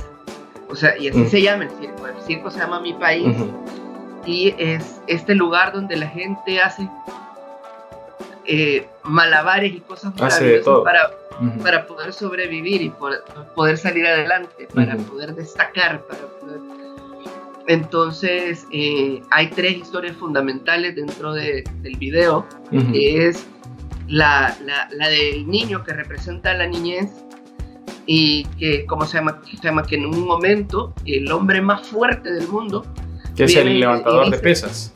O 0.69 0.75
sea, 0.75 0.97
y 0.99 1.09
así 1.09 1.27
se 1.27 1.43
llama 1.43 1.65
el 1.65 1.71
circo. 1.71 2.07
El 2.07 2.21
circo 2.23 2.51
se 2.51 2.59
llama 2.59 2.81
Mi 2.81 2.93
País. 2.95 3.35
Y 4.25 4.55
es 4.59 5.01
este 5.07 5.35
lugar 5.35 5.73
donde 5.73 5.97
la 5.97 6.09
gente 6.09 6.61
hace 6.61 6.89
eh, 8.45 8.87
malabares 9.05 9.73
y 9.73 9.81
cosas 9.81 10.15
maravillosas 10.17 10.81
para, 10.83 11.11
para 11.63 11.87
poder 11.87 12.13
sobrevivir 12.13 12.83
y 12.83 12.91
poder, 12.91 13.23
poder 13.55 13.79
salir 13.79 14.07
adelante, 14.07 14.69
para 14.75 14.97
poder 14.97 15.35
destacar, 15.35 16.03
para 16.03 16.27
poder 16.41 16.61
entonces, 17.69 18.67
eh, 18.73 19.21
hay 19.31 19.49
tres 19.51 19.79
historias 19.79 20.17
fundamentales 20.17 20.95
dentro 20.95 21.33
del 21.35 21.65
video, 21.99 22.47
que 22.71 23.27
es 23.27 23.47
la, 24.09 24.57
la, 24.65 25.09
del 25.09 25.49
niño 25.49 25.83
que 25.83 25.93
representa 25.93 26.53
a 26.53 26.55
la 26.55 26.67
niñez 26.67 27.11
y 28.07 28.45
que, 28.59 28.87
¿cómo 28.87 29.05
se 29.05 29.19
llama? 29.19 29.41
Se 29.45 29.57
llama 29.57 29.85
que 29.85 29.97
en 29.97 30.07
un 30.07 30.25
momento 30.27 30.95
el 31.05 31.31
hombre 31.33 31.61
más 31.61 31.87
fuerte 31.89 32.33
del 32.33 32.47
mundo... 32.49 32.87
Que 33.35 33.45
es 33.45 33.57
el 33.57 33.81
levantador 33.81 34.31
de 34.31 34.39
pesas. 34.39 34.93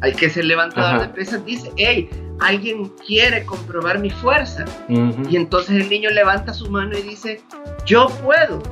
Hay 0.00 0.14
que 0.14 0.30
ser 0.30 0.46
levantador 0.46 1.02
de 1.02 1.08
pesas, 1.08 1.44
dice, 1.44 1.70
hey, 1.76 2.08
alguien 2.40 2.90
quiere 3.06 3.44
comprobar 3.44 3.98
mi 3.98 4.10
fuerza. 4.10 4.64
Y 4.88 5.36
entonces 5.36 5.82
el 5.82 5.90
niño 5.90 6.10
levanta 6.10 6.54
su 6.54 6.70
mano 6.70 6.96
y 6.96 7.02
dice, 7.02 7.42
yo 7.84 8.08
puedo. 8.24 8.62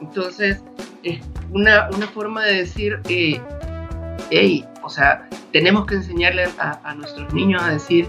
Entonces, 0.00 0.62
es 1.06 1.20
una, 1.50 1.88
una 1.94 2.06
forma 2.08 2.44
de 2.44 2.54
decir, 2.54 3.00
eh, 3.08 3.40
hey, 4.30 4.64
o 4.82 4.90
sea, 4.90 5.28
tenemos 5.52 5.86
que 5.86 5.94
enseñarle 5.94 6.48
a, 6.58 6.94
nuestros 6.94 7.32
niños 7.32 7.62
a 7.62 7.70
decir, 7.70 8.08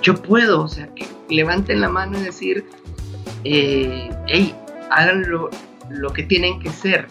yo 0.00 0.14
puedo, 0.14 0.62
o 0.62 0.68
sea, 0.68 0.92
que 0.94 1.06
levanten 1.28 1.80
la 1.80 1.88
mano 1.88 2.18
y 2.18 2.22
decir, 2.22 2.64
eh, 3.44 4.10
hey, 4.26 4.54
hagan 4.90 5.24
lo, 5.28 5.50
que 6.12 6.22
tienen 6.22 6.60
que 6.60 6.70
ser 6.70 7.08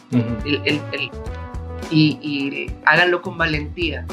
y, 1.89 2.71
háganlo 2.85 3.21
con 3.21 3.37
valentía. 3.37 4.05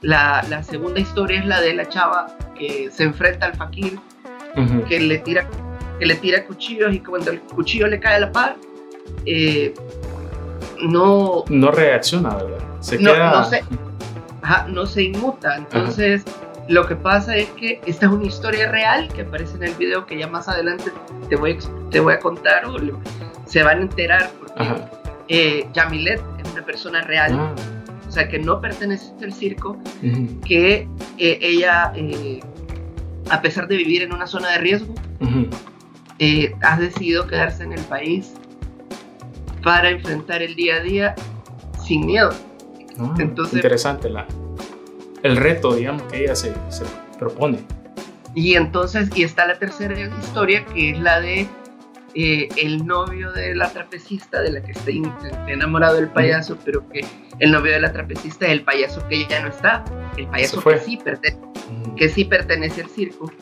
La, 0.00 0.44
la, 0.48 0.62
segunda 0.62 0.98
historia 0.98 1.38
es 1.38 1.46
la 1.46 1.60
de 1.60 1.74
la 1.74 1.88
chava 1.88 2.36
que 2.58 2.90
se 2.90 3.04
enfrenta 3.04 3.46
al 3.46 3.54
fakir, 3.54 3.98
que, 4.88 5.00
le 5.00 5.18
tira, 5.18 5.48
que 5.98 6.06
le 6.06 6.16
tira 6.16 6.44
cuchillos 6.44 6.92
y 6.94 7.00
cuando 7.00 7.30
el 7.30 7.40
cuchillo 7.40 7.86
le 7.86 8.00
cae 8.00 8.16
a 8.16 8.20
la 8.20 8.32
par, 8.32 8.56
eh, 9.26 9.72
no... 10.82 11.44
No 11.48 11.70
reacciona, 11.70 12.34
¿verdad? 12.34 12.58
Se 12.80 12.98
no, 12.98 13.12
queda... 13.12 13.30
no, 13.30 13.44
se, 13.44 13.64
no 14.68 14.86
se 14.86 15.02
inmuta. 15.04 15.56
Entonces, 15.56 16.24
lo 16.68 16.86
que 16.86 16.96
pasa 16.96 17.36
es 17.36 17.48
que 17.50 17.80
esta 17.86 18.06
es 18.06 18.12
una 18.12 18.26
historia 18.26 18.70
real 18.70 19.08
que 19.12 19.22
aparece 19.22 19.56
en 19.56 19.64
el 19.64 19.74
video 19.74 20.06
que 20.06 20.18
ya 20.18 20.26
más 20.26 20.48
adelante 20.48 20.92
te 21.28 21.36
voy, 21.36 21.58
te 21.90 22.00
voy 22.00 22.14
a 22.14 22.18
contar 22.18 22.66
o 22.66 22.76
se 23.46 23.62
van 23.62 23.78
a 23.78 23.82
enterar 23.82 24.30
porque 24.38 24.82
eh, 25.28 25.66
Yamilet 25.72 26.22
es 26.44 26.52
una 26.52 26.64
persona 26.64 27.02
real. 27.02 27.36
Ah. 27.38 27.54
O 28.08 28.14
sea, 28.14 28.28
que 28.28 28.38
no 28.38 28.60
pertenece 28.60 29.10
al 29.22 29.32
circo, 29.32 29.78
que 30.44 30.86
eh, 31.16 31.38
ella, 31.40 31.92
eh, 31.96 32.40
a 33.30 33.40
pesar 33.40 33.66
de 33.68 33.78
vivir 33.78 34.02
en 34.02 34.12
una 34.12 34.26
zona 34.26 34.50
de 34.50 34.58
riesgo, 34.58 34.94
eh, 36.18 36.54
ha 36.60 36.78
decidido 36.78 37.26
quedarse 37.26 37.62
en 37.62 37.72
el 37.72 37.80
país 37.84 38.34
para 39.62 39.90
enfrentar 39.90 40.42
el 40.42 40.54
día 40.54 40.76
a 40.76 40.80
día 40.80 41.14
sin 41.86 42.06
miedo. 42.06 42.30
Ah, 42.98 43.14
Entonces, 43.18 43.56
interesante 43.56 44.10
la, 44.10 44.26
el 45.22 45.36
reto, 45.36 45.74
digamos, 45.74 46.02
que 46.04 46.24
ella 46.24 46.34
se, 46.34 46.52
se 46.68 46.84
propone. 47.18 47.58
Y 48.34 48.54
entonces, 48.54 49.10
y 49.14 49.24
está 49.24 49.46
la 49.46 49.58
tercera 49.58 49.98
historia, 50.20 50.64
que 50.66 50.90
es 50.90 50.98
la 50.98 51.20
de 51.20 51.46
eh, 52.14 52.48
el 52.56 52.86
novio 52.86 53.32
de 53.32 53.54
la 53.54 53.70
trapecista, 53.70 54.42
de 54.42 54.52
la 54.52 54.62
que 54.62 54.72
está 54.72 54.90
enamorado 55.48 55.96
del 55.96 56.08
payaso, 56.08 56.58
pero 56.62 56.86
que 56.90 57.06
el 57.38 57.50
novio 57.50 57.72
de 57.72 57.80
la 57.80 57.92
trapecista 57.92 58.46
es 58.46 58.52
el 58.52 58.64
payaso 58.64 59.06
que 59.08 59.26
ya 59.26 59.40
no 59.40 59.48
está, 59.48 59.82
el 60.18 60.26
payaso 60.26 60.62
que 60.62 60.78
sí, 60.78 60.98
que 61.96 62.08
sí 62.10 62.24
pertenece 62.24 62.82
al 62.82 62.90
circo, 62.90 63.32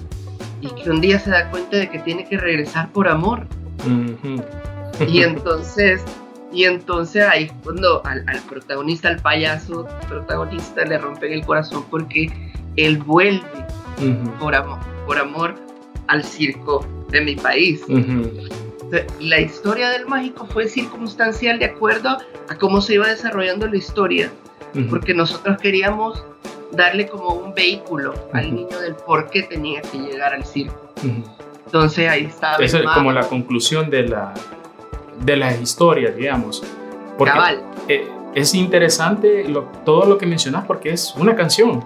y 0.60 0.68
que 0.68 0.88
un 0.88 1.00
día 1.00 1.18
se 1.18 1.30
da 1.30 1.50
cuenta 1.50 1.78
de 1.78 1.88
que 1.88 1.98
tiene 2.00 2.24
que 2.24 2.38
regresar 2.38 2.92
por 2.92 3.08
amor. 3.08 3.46
Y 5.06 5.22
entonces, 5.22 6.02
y 6.52 6.64
entonces 6.64 7.24
ahí 7.24 7.50
cuando 7.62 8.02
al, 8.04 8.24
protagonista, 8.48 9.08
al 9.08 9.20
payaso 9.20 9.86
protagonista, 10.08 10.84
le 10.84 10.98
rompen 10.98 11.32
el 11.32 11.44
corazón 11.44 11.84
porque 11.90 12.30
él 12.76 12.98
vuelve 12.98 13.42
por, 14.38 14.54
amor, 14.54 14.78
por 15.06 15.18
amor 15.18 15.54
al 16.08 16.24
circo 16.24 16.86
de 17.10 17.20
mi 17.20 17.36
país. 17.36 17.82
La 19.20 19.40
historia 19.40 19.90
del 19.90 20.06
mágico 20.06 20.46
fue 20.46 20.66
circunstancial 20.68 21.58
de 21.58 21.66
acuerdo 21.66 22.18
a 22.48 22.54
cómo 22.56 22.80
se 22.80 22.94
iba 22.94 23.08
desarrollando 23.08 23.66
la 23.66 23.76
historia, 23.76 24.30
porque 24.88 25.14
nosotros 25.14 25.58
queríamos 25.60 26.24
darle 26.72 27.06
como 27.06 27.34
un 27.34 27.54
vehículo 27.54 28.14
al 28.32 28.54
niño 28.54 28.78
del 28.80 28.94
por 28.94 29.30
qué 29.30 29.42
tenía 29.44 29.80
que 29.82 29.98
llegar 29.98 30.34
al 30.34 30.44
circo. 30.44 30.92
Entonces 31.66 32.08
ahí 32.08 32.24
estaba. 32.24 32.56
Esa 32.56 32.78
es 32.78 32.86
como 32.86 33.12
la 33.12 33.28
conclusión 33.28 33.90
de 33.90 34.08
la, 34.08 34.34
de 35.20 35.36
la 35.36 35.54
historia, 35.56 36.10
digamos. 36.10 36.62
Porque 37.16 37.32
Cabal. 37.32 37.62
Eh, 37.88 38.08
es 38.34 38.54
interesante 38.54 39.44
todo 39.84 40.06
lo 40.06 40.18
que 40.18 40.26
mencionas 40.26 40.64
porque 40.66 40.90
es 40.90 41.14
una 41.16 41.34
canción. 41.34 41.84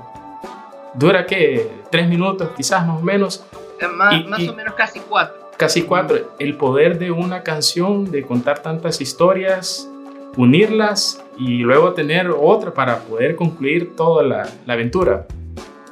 Dura 0.94 1.26
que 1.26 1.70
tres 1.90 2.08
minutos, 2.08 2.50
quizás 2.56 2.86
más 2.86 3.00
o 3.00 3.02
menos. 3.02 3.44
Eh, 3.80 3.88
más, 3.88 4.26
más 4.26 4.48
o 4.48 4.54
menos 4.54 4.74
casi 4.74 5.00
cuatro. 5.00 5.50
Casi 5.56 5.82
cuatro. 5.82 6.34
El 6.38 6.56
poder 6.56 6.98
de 6.98 7.10
una 7.10 7.42
canción, 7.42 8.10
de 8.10 8.22
contar 8.22 8.60
tantas 8.60 9.00
historias, 9.00 9.88
unirlas 10.36 11.24
y 11.38 11.58
luego 11.58 11.92
tener 11.94 12.30
otra 12.30 12.72
para 12.72 12.98
poder 13.00 13.36
concluir 13.36 13.94
toda 13.96 14.22
la, 14.22 14.48
la 14.66 14.74
aventura. 14.74 15.26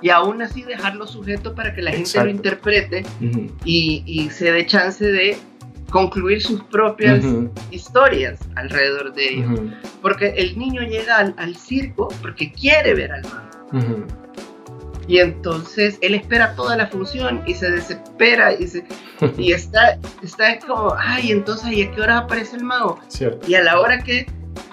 Y 0.00 0.11
aún 0.11 0.42
así 0.42 0.62
dejarlo 0.62 1.06
sujeto 1.06 1.54
para 1.54 1.75
que 1.75 1.80
la 1.80 1.92
gente 1.92 2.25
lo 2.25 2.28
interprete 2.28 3.04
y, 3.64 4.02
y, 4.04 4.30
se 4.30 4.50
dé 4.50 4.66
chance 4.66 5.04
de 5.04 5.38
concluir 5.92 6.42
sus 6.42 6.62
propias 6.64 7.25
historias 7.70 8.40
alrededor 8.56 9.12
de 9.14 9.34
ello. 9.34 9.49
Porque 10.00 10.30
el 10.30 10.58
niño 10.58 10.82
llega 10.82 11.18
al, 11.18 11.34
al, 11.37 11.54
circo 11.54 12.08
porque 12.20 12.50
quiere 12.50 12.94
ver 12.94 13.12
al 13.12 13.22
mago. 13.22 14.06
Y 15.06 15.18
entonces 15.18 15.99
él 16.00 16.14
espera 16.14 16.54
toda 16.54 16.76
la 16.76 16.87
función 16.87 17.42
y 17.46 17.54
se 17.54 17.70
desespera 17.70 18.54
y, 18.54 18.66
se, 18.66 18.84
y 19.37 19.52
está, 19.52 19.99
está 20.22 20.58
como, 20.61 20.94
ay, 20.99 21.32
entonces, 21.32 21.72
¿y 21.72 21.82
a 21.82 21.90
qué 21.90 22.00
hora 22.00 22.18
aparece 22.18 22.56
el 22.56 22.64
mago? 22.64 22.99
Y 23.46 23.54
a 23.54 23.62
la 23.62 23.80
hora 23.80 24.02
que 24.02 24.26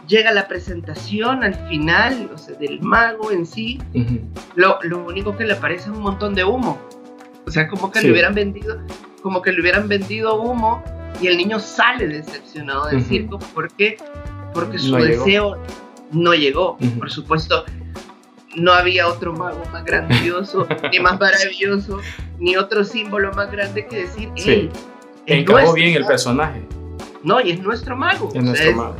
llega 0.08 0.32
la 0.32 0.48
presentación 0.48 1.44
al 1.44 1.56
final, 1.68 2.32
o 2.34 2.38
sea, 2.38 2.56
del 2.58 2.80
mago 2.82 3.32
en 3.32 3.46
sí, 3.46 3.80
lo, 4.56 4.80
lo, 4.84 5.06
único 5.06 5.36
que 5.36 5.46
le 5.46 5.54
aparece 5.54 5.90
es 5.90 5.98
un 5.98 6.04
montón 6.04 6.36
de 6.36 6.44
humo. 6.44 6.80
O 7.46 7.52
sea, 7.52 7.68
como 7.68 7.92
que 7.92 8.02
le 8.02 8.12
hubieran 8.12 8.36
vendido, 8.36 8.80
como 9.24 9.42
que 9.42 9.52
le 9.52 9.62
hubieran 9.62 9.88
vendido 9.88 10.40
humo 10.40 10.84
y 11.22 11.28
el 11.28 11.38
niño 11.38 11.60
sale 11.60 12.08
decepcionado 12.08 12.88
del 12.88 13.04
circo 13.04 13.40
porque 13.54 13.98
porque 14.54 14.80
su 14.80 14.96
deseo 14.96 15.58
no 16.12 16.34
llegó. 16.34 16.78
Por 16.98 17.10
supuesto, 17.10 17.66
no 18.56 18.74
había 18.74 19.08
otro 19.08 19.34
mago 19.34 19.64
más 19.72 19.84
grandioso, 19.86 20.68
ni 20.92 21.00
más 21.00 21.20
maravilloso, 21.20 22.00
ni 22.40 22.56
otro 22.56 22.84
símbolo 22.84 23.32
más 23.34 23.52
grande 23.52 23.86
que 23.88 24.04
decir, 24.04 24.30
sí. 24.36 24.70
Encajó 25.26 25.74
bien 25.74 25.96
el 25.96 26.06
personaje. 26.06 26.64
No, 27.24 27.40
y 27.42 27.52
es 27.52 27.60
nuestro 27.60 27.96
mago. 27.96 28.32
Es 28.34 28.44
nuestro 28.44 28.76
mago. 28.76 28.96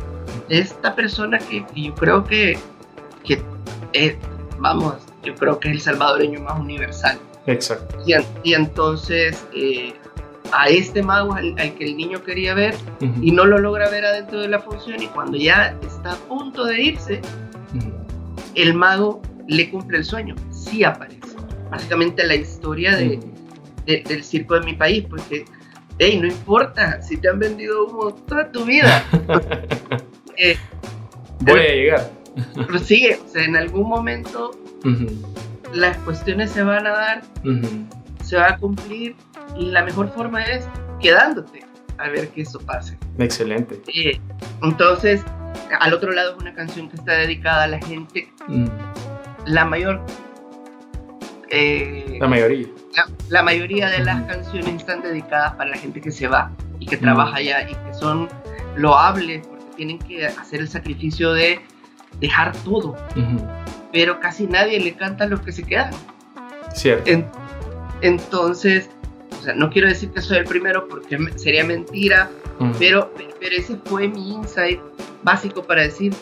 Esta 0.48 0.94
persona 0.94 1.38
que, 1.38 1.64
yo 1.74 1.94
creo 1.94 2.24
que, 2.24 2.58
que 3.24 3.42
es, 3.92 4.14
vamos, 4.58 4.94
yo 5.24 5.34
creo 5.34 5.58
que 5.58 5.68
es 5.68 5.74
el 5.74 5.80
salvadoreño 5.80 6.40
más 6.40 6.58
universal. 6.58 7.18
Exacto. 7.46 7.96
Y, 8.44 8.54
entonces 8.54 9.44
eh, 9.54 9.94
a 10.52 10.68
este 10.68 11.02
mago 11.02 11.34
al, 11.34 11.54
que 11.54 11.84
el 11.84 11.96
niño 11.96 12.22
quería 12.22 12.54
ver 12.54 12.74
y 13.20 13.30
no 13.32 13.44
lo 13.44 13.58
logra 13.58 13.88
ver 13.90 14.04
adentro 14.04 14.40
de 14.40 14.48
la 14.48 14.60
función 14.60 15.02
y 15.02 15.06
cuando 15.08 15.36
ya 15.36 15.76
está 15.82 16.12
a 16.12 16.16
punto 16.16 16.64
de 16.64 16.80
irse, 16.80 17.20
el 18.54 18.74
mago 18.74 19.22
le 19.46 19.70
cumple 19.70 19.98
el 19.98 20.04
sueño, 20.04 20.34
sí 20.50 20.84
aparece. 20.84 21.20
Básicamente 21.70 22.26
la 22.26 22.34
historia 22.34 22.96
de, 22.96 23.20
del 23.86 24.24
circo 24.24 24.54
de 24.54 24.66
mi 24.66 24.74
país, 24.74 25.04
porque, 25.08 25.44
hey, 25.98 26.18
no 26.20 26.26
importa 26.26 27.00
si 27.02 27.16
te 27.16 27.28
han 27.28 27.38
vendido 27.38 27.86
humo 27.86 28.14
toda 28.14 28.50
tu 28.50 28.64
vida. 28.64 29.04
Eh, 30.42 30.56
Voy 31.40 31.60
a 31.60 31.74
llegar. 31.74 32.10
sigue, 32.82 33.20
o 33.22 33.28
sea, 33.28 33.44
en 33.44 33.56
algún 33.56 33.86
momento 33.86 34.52
las 35.74 35.98
cuestiones 35.98 36.50
se 36.50 36.62
van 36.62 36.86
a 36.86 36.90
dar, 36.90 37.22
se 38.24 38.36
va 38.36 38.52
a 38.52 38.56
cumplir, 38.56 39.16
y 39.56 39.66
la 39.66 39.84
mejor 39.84 40.12
forma 40.12 40.44
es 40.44 40.68
quedándote 41.00 41.64
a 41.98 42.08
ver 42.08 42.28
que 42.28 42.42
eso 42.42 42.58
pase. 42.60 42.98
Excelente. 43.18 43.82
Eh, 43.94 44.18
entonces, 44.62 45.22
al 45.80 45.92
otro 45.92 46.12
lado 46.12 46.32
es 46.32 46.38
una 46.38 46.54
canción 46.54 46.88
que 46.88 46.96
está 46.96 47.12
dedicada 47.12 47.64
a 47.64 47.68
la 47.68 47.78
gente 47.78 48.32
mm 48.46 48.66
la 49.46 49.64
mayor... 49.64 50.00
Eh, 51.50 52.18
la 52.20 52.28
mayoría. 52.28 52.68
La, 53.28 53.42
mayoría 53.42 53.88
de 53.88 54.04
las 54.04 54.22
canciones 54.22 54.74
están 54.76 55.02
dedicadas 55.02 55.54
para 55.54 55.70
la 55.70 55.76
gente 55.76 56.00
que 56.00 56.12
se 56.12 56.28
va 56.28 56.52
y 56.78 56.86
que 56.86 56.96
trabaja 56.96 57.36
allá 57.36 57.68
y 57.68 57.74
que 57.74 57.94
son 57.94 58.28
loables 58.76 59.46
porque 59.46 59.64
tienen 59.76 59.98
que 59.98 60.26
hacer 60.26 60.60
el 60.60 60.68
sacrificio 60.68 61.32
de 61.32 61.60
dejar 62.20 62.52
todo. 62.58 62.96
Pero 63.92 64.20
casi 64.20 64.46
nadie 64.46 64.78
le 64.78 64.94
canta 64.94 65.24
a 65.24 65.26
los 65.26 65.40
que 65.40 65.50
se 65.50 65.64
quedan. 65.64 65.90
Cierto. 66.72 67.10
entonces, 68.00 68.90
o 69.40 69.42
sea, 69.42 69.54
no 69.54 69.70
quiero 69.70 69.88
decir 69.88 70.10
que 70.10 70.20
soy 70.20 70.38
el 70.38 70.44
primero 70.44 70.86
porque 70.86 71.18
sería 71.36 71.64
mentira, 71.64 72.30
pero, 72.78 73.10
pero 73.40 73.56
ese 73.56 73.76
fue 73.86 74.06
mi 74.06 74.34
insight 74.34 74.78
básico 75.22 75.62
para 75.62 75.82
decir, 75.82 76.12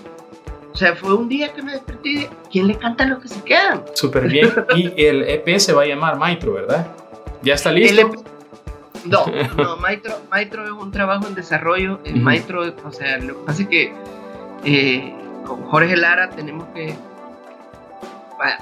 o 0.73 0.77
sea, 0.77 0.95
fue 0.95 1.15
un 1.15 1.29
día 1.29 1.53
que 1.53 1.61
me 1.63 1.73
desperté 1.73 2.31
¿quién 2.53 2.69
le 2.69 2.79
canta 2.79 3.03
a 3.03 3.09
los 3.09 3.19
que 3.19 3.29
se 3.29 3.43
quedan? 3.43 3.83
Súper 3.95 4.29
bien. 4.29 4.53
Y 4.77 5.05
el 5.05 5.25
EP 5.25 5.59
se 5.59 5.73
va 5.73 5.83
a 5.83 5.87
llamar 5.87 6.17
Maitro, 6.17 6.53
¿verdad? 6.53 6.87
¿Ya 7.43 7.55
está 7.55 7.73
listo? 7.73 8.01
EP... 8.01 8.15
No, 9.05 9.27
no, 9.57 9.77
Maitro, 9.79 10.15
Maitro 10.31 10.65
es 10.65 10.71
un 10.71 10.93
trabajo 10.93 11.27
en 11.27 11.35
desarrollo. 11.35 11.99
El 12.05 12.21
Maitro, 12.21 12.73
o 12.85 12.93
sea, 12.93 13.19
lo 13.19 13.41
que 13.41 13.47
pasa 13.47 13.63
es 13.63 13.69
que 13.69 13.93
eh, 14.65 15.15
con 15.45 15.63
Jorge 15.65 15.97
Lara 15.97 16.31
tenemos 16.31 16.69
que... 16.69 16.95
Bueno, 18.37 18.57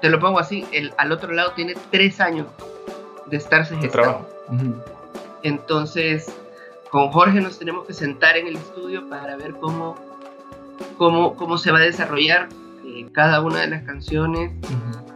te 0.00 0.08
lo 0.08 0.18
pongo 0.18 0.38
así, 0.38 0.64
el, 0.72 0.94
al 0.96 1.12
otro 1.12 1.32
lado 1.32 1.52
tiene 1.52 1.74
tres 1.90 2.18
años 2.20 2.46
de 3.32 3.38
estarse 3.38 3.76
gestando. 3.78 4.28
Entonces, 5.42 6.32
con 6.90 7.10
Jorge 7.10 7.40
nos 7.40 7.58
tenemos 7.58 7.84
que 7.86 7.94
sentar 7.94 8.36
en 8.36 8.46
el 8.46 8.54
estudio 8.54 9.08
para 9.08 9.36
ver 9.36 9.54
cómo 9.54 9.96
cómo, 10.98 11.34
cómo 11.34 11.58
se 11.58 11.72
va 11.72 11.78
a 11.78 11.82
desarrollar 11.82 12.48
eh, 12.84 13.06
cada 13.12 13.40
una 13.40 13.60
de 13.60 13.68
las 13.68 13.82
canciones. 13.82 14.52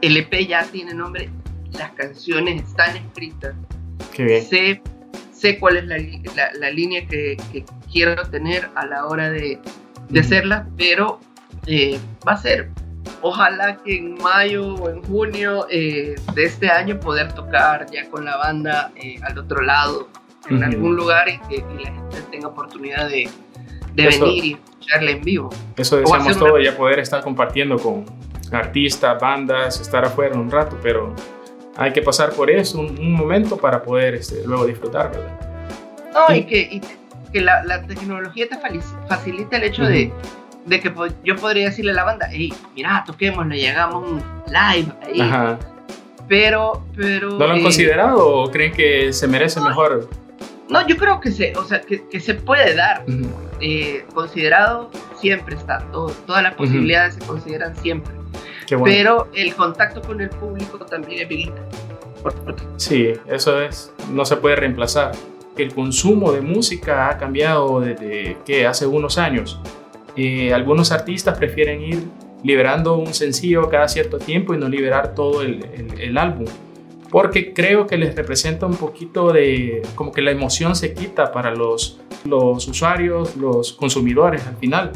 El 0.00 0.16
EP 0.16 0.46
ya 0.46 0.64
tiene 0.64 0.94
nombre, 0.94 1.30
las 1.73 1.92
canciones 1.92 2.62
están 2.62 2.96
escritas. 2.96 3.54
Qué 4.14 4.25
bien. 4.25 4.44
Sé, 4.44 4.82
sé 5.32 5.58
cuál 5.58 5.76
es 5.76 5.85
la, 5.85 5.99
la, 6.58 6.70
línea 6.70 7.06
que, 7.06 7.37
que, 7.52 7.64
quiero 7.92 8.23
tener 8.30 8.68
a 8.75 8.87
la 8.87 9.06
hora 9.06 9.30
de, 9.30 9.58
de 10.08 10.20
hacerla, 10.20 10.66
pero 10.76 11.20
eh, 11.66 11.99
va 12.26 12.32
a 12.32 12.38
ser 12.38 12.70
ojalá 13.26 13.76
que 13.83 13.97
en 13.97 14.14
mayo 14.23 14.75
o 14.75 14.90
en 14.90 15.02
junio 15.02 15.66
eh, 15.71 16.14
de 16.35 16.45
este 16.45 16.71
año 16.71 16.99
poder 17.00 17.33
tocar 17.33 17.87
ya 17.90 18.09
con 18.09 18.25
la 18.25 18.37
banda 18.37 18.92
al 19.23 19.38
otro 19.38 19.62
lado, 19.62 20.09
en 20.49 20.62
algún 20.62 20.95
lugar 20.95 21.28
y 21.28 21.38
que, 21.49 21.64
la 21.83 21.90
gente 21.90 22.23
tenga 22.30 22.49
oportunidad 22.49 23.09
de, 23.09 23.28
de 23.95 24.06
venir 24.06 24.45
y 24.45 24.52
escucharla 24.52 25.11
en 25.11 25.23
vivo. 25.23 25.50
Eso 25.76 25.97
deseamos 25.97 26.38
todo, 26.38 26.59
ya 26.61 26.76
poder 26.76 27.00
estar 27.00 27.23
compartiendo 27.23 27.78
con 27.78 28.04
artistas, 28.52 29.21
bandas, 29.21 29.80
estar 29.80 30.04
afuera 30.04 30.37
un 30.37 30.50
rato, 30.50 30.78
pero 30.83 31.14
hay 31.76 31.92
que 31.92 32.02
pasar 32.02 32.30
por 32.30 32.50
eso 32.50 32.80
un, 32.80 33.12
momento 33.12 33.56
para 33.56 33.83
poder 33.83 34.14
este, 34.14 34.47
luego 34.47 34.66
disfrutar, 34.66 35.11
¿verdad? 35.11 35.40
No, 36.12 36.35
y, 36.35 36.45
que, 36.45 36.80
que 37.33 37.40
la, 37.40 37.64
la, 37.64 37.83
tecnología 37.83 38.47
te 38.49 38.56
facilita 39.09 39.56
el 39.56 39.64
hecho 39.64 39.85
de, 39.85 40.12
de, 40.66 40.80
que 40.80 40.92
yo 41.25 41.37
podría 41.37 41.66
decirle 41.66 41.92
a 41.92 41.94
la 41.94 42.04
banda, 42.04 42.28
hey, 42.30 42.52
mira, 42.75 43.02
toquemos, 43.06 43.46
le 43.46 43.56
llegamos 43.58 44.11
un 44.11 44.23
live 44.49 44.92
ahí. 45.02 45.56
Pero, 46.28 46.85
pero... 46.96 47.30
¿No 47.30 47.46
lo 47.46 47.52
han 47.52 47.58
eh, 47.58 47.62
considerado 47.62 48.26
o 48.28 48.50
creen 48.50 48.73
que 48.73 49.12
se 49.12 49.28
merece 49.28 49.61
mejor? 49.61 50.11
No, 50.68 50.85
yo 50.87 50.96
creo 50.96 51.20
que 51.20 51.30
se, 51.30 51.56
o 51.56 51.64
sea, 51.64 51.80
que, 51.80 52.08
que 52.08 52.18
se 52.18 52.35
puede 52.35 52.75
dar. 52.75 53.04
Eh, 53.61 54.04
considerado 54.12 54.90
siempre 55.20 55.54
está, 55.54 55.78
todo- 55.92 56.11
todas 56.26 56.42
las 56.42 56.54
posibilidades 56.54 57.14
se 57.14 57.20
consideran 57.20 57.75
siempre. 57.76 58.12
Bueno. 58.70 58.85
Pero 58.85 59.28
el 59.35 59.54
contacto 59.54 60.02
con 60.02 60.20
el 60.20 60.28
público 60.28 60.78
también 60.85 61.28
es 61.30 61.46
importante. 62.16 62.62
Sí, 62.76 63.12
eso 63.28 63.62
es, 63.62 63.92
no 64.11 64.25
se 64.25 64.37
puede 64.37 64.56
reemplazar. 64.56 65.12
El 65.56 65.73
consumo 65.73 66.32
de 66.32 66.40
música 66.40 67.08
ha 67.08 67.16
cambiado 67.16 67.80
desde 67.80 68.37
que 68.44 68.66
hace 68.66 68.85
unos 68.87 69.16
años. 69.18 69.61
Eh, 70.16 70.52
algunos 70.54 70.92
artistas 70.92 71.37
prefieren 71.38 71.82
ir 71.82 72.02
liberando 72.42 72.96
un 72.96 73.12
sencillo 73.14 73.68
cada 73.68 73.88
cierto 73.88 74.18
tiempo 74.18 74.54
y 74.54 74.58
no 74.58 74.68
liberar 74.68 75.14
todo 75.14 75.42
el, 75.42 75.64
el- 75.75 76.00
el 76.00 76.18
álbum. 76.18 76.46
Porque 77.11 77.52
creo 77.52 77.87
que 77.87 77.96
les 77.96 78.14
representa 78.14 78.66
un 78.66 78.76
poquito 78.76 79.32
de, 79.32 79.82
como 79.94 80.12
que 80.12 80.23
la 80.23 80.30
emoción 80.32 80.75
se 80.75 80.92
quita 80.94 81.30
para 81.32 81.54
los, 81.54 82.00
los 82.25 82.66
usuarios, 82.68 83.37
los 83.37 83.73
consumidores 83.73 84.46
al 84.46 84.56
final. 84.56 84.92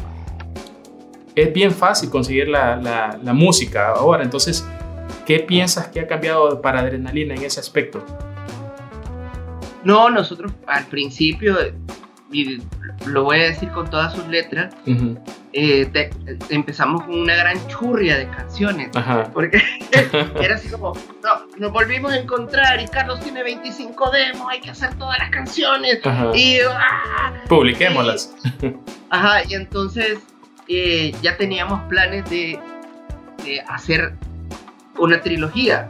Es 1.35 1.53
bien 1.53 1.71
fácil 1.71 2.09
conseguir 2.09 2.47
la, 2.49 2.75
la- 2.75 3.19
la 3.23 3.33
música 3.33 3.89
ahora, 3.89 4.23
entonces 4.23 4.67
¿Qué 5.25 5.39
piensas 5.39 5.87
que 5.89 5.99
ha 5.99 6.07
cambiado 6.07 6.61
para 6.61 6.79
Adrenalina 6.79 7.35
en 7.35 7.43
ese 7.43 7.59
aspecto? 7.59 8.03
No, 9.83 10.09
nosotros 10.09 10.51
al 10.67 10.85
principio, 10.87 11.59
eh, 11.61 11.73
lo 13.07 13.23
voy 13.23 13.39
a 13.39 13.43
decir 13.43 13.69
con 13.71 13.89
todas 13.89 14.13
sus 14.13 14.27
letras, 14.27 14.73
eh, 15.53 15.85
te- 15.91 16.09
empezamos 16.49 17.03
con 17.03 17.19
una 17.21 17.35
gran 17.35 17.57
churria 17.67 18.17
de 18.17 18.27
canciones. 18.29 18.89
Ajá. 18.95 19.29
Porque 19.33 19.61
era 20.41 20.55
así 20.55 20.69
como, 20.69 20.93
no, 21.23 21.47
nos 21.57 21.71
volvimos 21.71 22.11
a 22.11 22.17
encontrar 22.17 22.79
y 22.81 22.87
Carlos 22.87 23.19
tiene 23.21 23.43
25 23.43 24.11
demos, 24.11 24.47
hay 24.49 24.61
que 24.61 24.69
hacer 24.71 24.93
todas 24.95 25.17
las 25.19 25.29
canciones. 25.29 25.99
Ajá. 26.05 26.31
Y, 26.35 26.59
¡ah! 26.69 27.33
Publiquémoslas. 27.49 28.33
Ajá, 29.09 29.43
y 29.47 29.55
entonces 29.55 30.19
eh, 30.67 31.13
ya 31.21 31.35
teníamos 31.37 31.81
planes 31.89 32.29
de, 32.29 32.57
de 33.43 33.61
hacer 33.67 34.13
una 34.97 35.19
trilogía. 35.21 35.89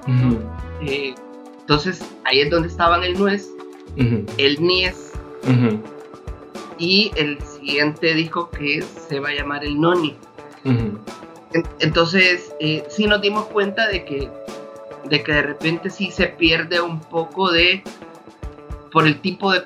Eh, 0.81 1.13
entonces 1.59 2.03
ahí 2.25 2.41
es 2.41 2.49
donde 2.49 2.67
estaban 2.69 3.03
el 3.03 3.17
Nuez, 3.19 3.47
el 3.97 4.61
Nies 4.61 5.11
y 6.81 7.11
el 7.15 7.39
siguiente 7.43 8.15
disco 8.15 8.49
que 8.49 8.81
se 8.81 9.19
va 9.19 9.29
a 9.29 9.33
llamar 9.33 9.63
el 9.63 9.79
Noni. 9.79 10.17
ujú, 10.65 10.97
En- 11.53 11.63
Entonces 11.79 12.55
eh, 12.59 12.83
sí 12.89 13.05
nos 13.05 13.21
dimos 13.21 13.45
cuenta 13.45 13.87
de 13.87 14.03
que, 14.03 14.27
de 15.05 15.21
que 15.23 15.31
de 15.31 15.41
repente 15.43 15.89
sí 15.91 16.09
se 16.09 16.25
pierde 16.27 16.81
un 16.81 16.99
poco 16.99 17.51
de, 17.51 17.83
por 18.91 19.05
el 19.05 19.21
tipo 19.21 19.51
de, 19.51 19.61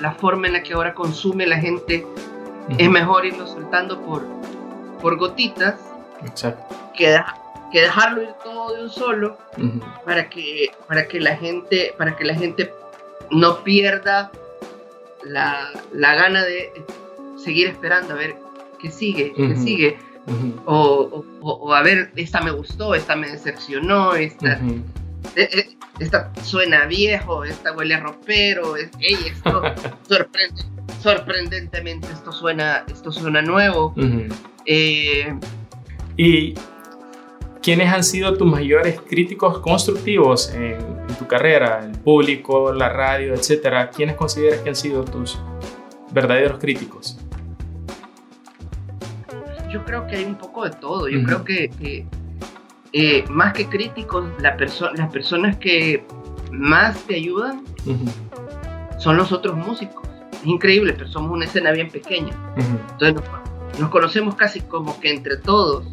la 0.00 0.12
forma 0.14 0.48
en 0.48 0.54
la 0.54 0.62
que 0.64 0.72
ahora 0.74 0.94
consume 0.94 1.46
la 1.46 1.58
gente, 1.58 2.04
ujú. 2.68 2.76
es 2.76 2.90
mejor 2.90 3.24
irlo 3.24 3.46
soltando 3.46 4.00
por, 4.00 4.26
por 5.00 5.16
gotitas 5.16 5.76
Exacto. 6.26 6.74
que, 6.96 7.08
deja- 7.10 7.36
que 7.70 7.82
dejarlo 7.82 8.22
ir 8.22 8.32
todo 8.42 8.74
de 8.74 8.82
un 8.82 8.90
solo 8.90 9.38
Ujú, 9.58 9.80
para 10.04 10.28
que, 10.28 10.72
para 10.88 11.06
que 11.06 11.20
la 11.20 11.36
gente, 11.36 11.94
para 11.96 12.16
que 12.16 12.24
la 12.24 12.34
gente 12.34 12.74
no 13.30 13.62
pierda 13.62 14.32
la, 15.24 15.70
la 15.92 16.14
gana 16.14 16.44
de 16.44 16.72
seguir 17.36 17.68
esperando 17.68 18.14
a 18.14 18.16
ver 18.16 18.36
qué 18.80 18.90
sigue, 18.90 19.32
qué 19.34 19.56
sigue. 19.56 19.98
O, 20.66 20.74
o- 20.74 21.24
o- 21.40 21.52
o 21.54 21.72
a 21.72 21.82
ver, 21.82 22.12
esta 22.16 22.40
me 22.42 22.50
gustó, 22.50 22.94
esta 22.94 23.16
me 23.16 23.30
decepcionó, 23.30 24.14
esta, 24.14 24.60
eh, 25.36 25.48
eh, 25.52 25.76
esta 26.00 26.30
suena 26.42 26.84
viejo, 26.84 27.44
esta 27.44 27.72
huele 27.72 27.94
a 27.94 28.00
ropero, 28.00 28.76
es, 28.76 28.90
esto 29.00 29.62
sorprende, 30.08 30.62
sorprendentemente 31.02 32.08
esto 32.12 32.30
suena, 32.32 32.84
esto 32.92 33.10
suena 33.10 33.40
nuevo. 33.40 33.94
Eh, 34.66 35.34
¿Y 36.18 36.54
quiénes 37.62 37.92
han 37.92 38.04
sido 38.04 38.34
tus 38.36 38.46
mayores 38.46 39.00
críticos 39.00 39.58
constructivos 39.58 40.50
en, 40.54 40.74
en 41.08 41.14
tu 41.18 41.26
carrera? 41.26 41.80
El 41.84 41.98
público, 41.98 42.72
la 42.72 42.88
radio, 42.88 43.34
etcétera. 43.34 43.90
¿Quiénes 43.90 44.16
consideras 44.16 44.60
que 44.60 44.68
han 44.70 44.76
sido 44.76 45.04
tus 45.04 45.38
verdaderos 46.12 46.58
críticos? 46.58 47.18
yo 49.70 49.84
creo 49.84 50.06
que 50.06 50.16
hay 50.16 50.24
un 50.24 50.36
poco 50.36 50.64
de 50.64 50.70
todo. 50.70 51.08
Yo 51.10 51.22
creo 51.24 51.44
que, 51.44 51.68
que, 51.68 52.06
eh, 52.94 53.22
más 53.28 53.52
que 53.52 53.66
críticos, 53.66 54.24
la 54.40 54.56
perso- 54.56 54.90
las 54.96 55.12
personas 55.12 55.58
que 55.58 56.04
más 56.50 56.96
te 57.02 57.16
ayudan 57.16 57.62
Ujú, 57.84 58.06
son 58.98 59.18
los 59.18 59.30
otros 59.30 59.56
músicos. 59.56 60.08
Es 60.32 60.46
increíble, 60.46 60.94
pero 60.94 61.06
somos 61.08 61.32
una 61.32 61.44
escena 61.44 61.70
bien 61.72 61.90
pequeña. 61.90 62.32
ujú, 62.56 62.78
Entonces 62.92 63.14
nos, 63.78 63.90
conocemos 63.90 64.34
casi 64.34 64.60
como 64.60 64.98
que 65.00 65.10
entre 65.12 65.36
todos 65.36 65.84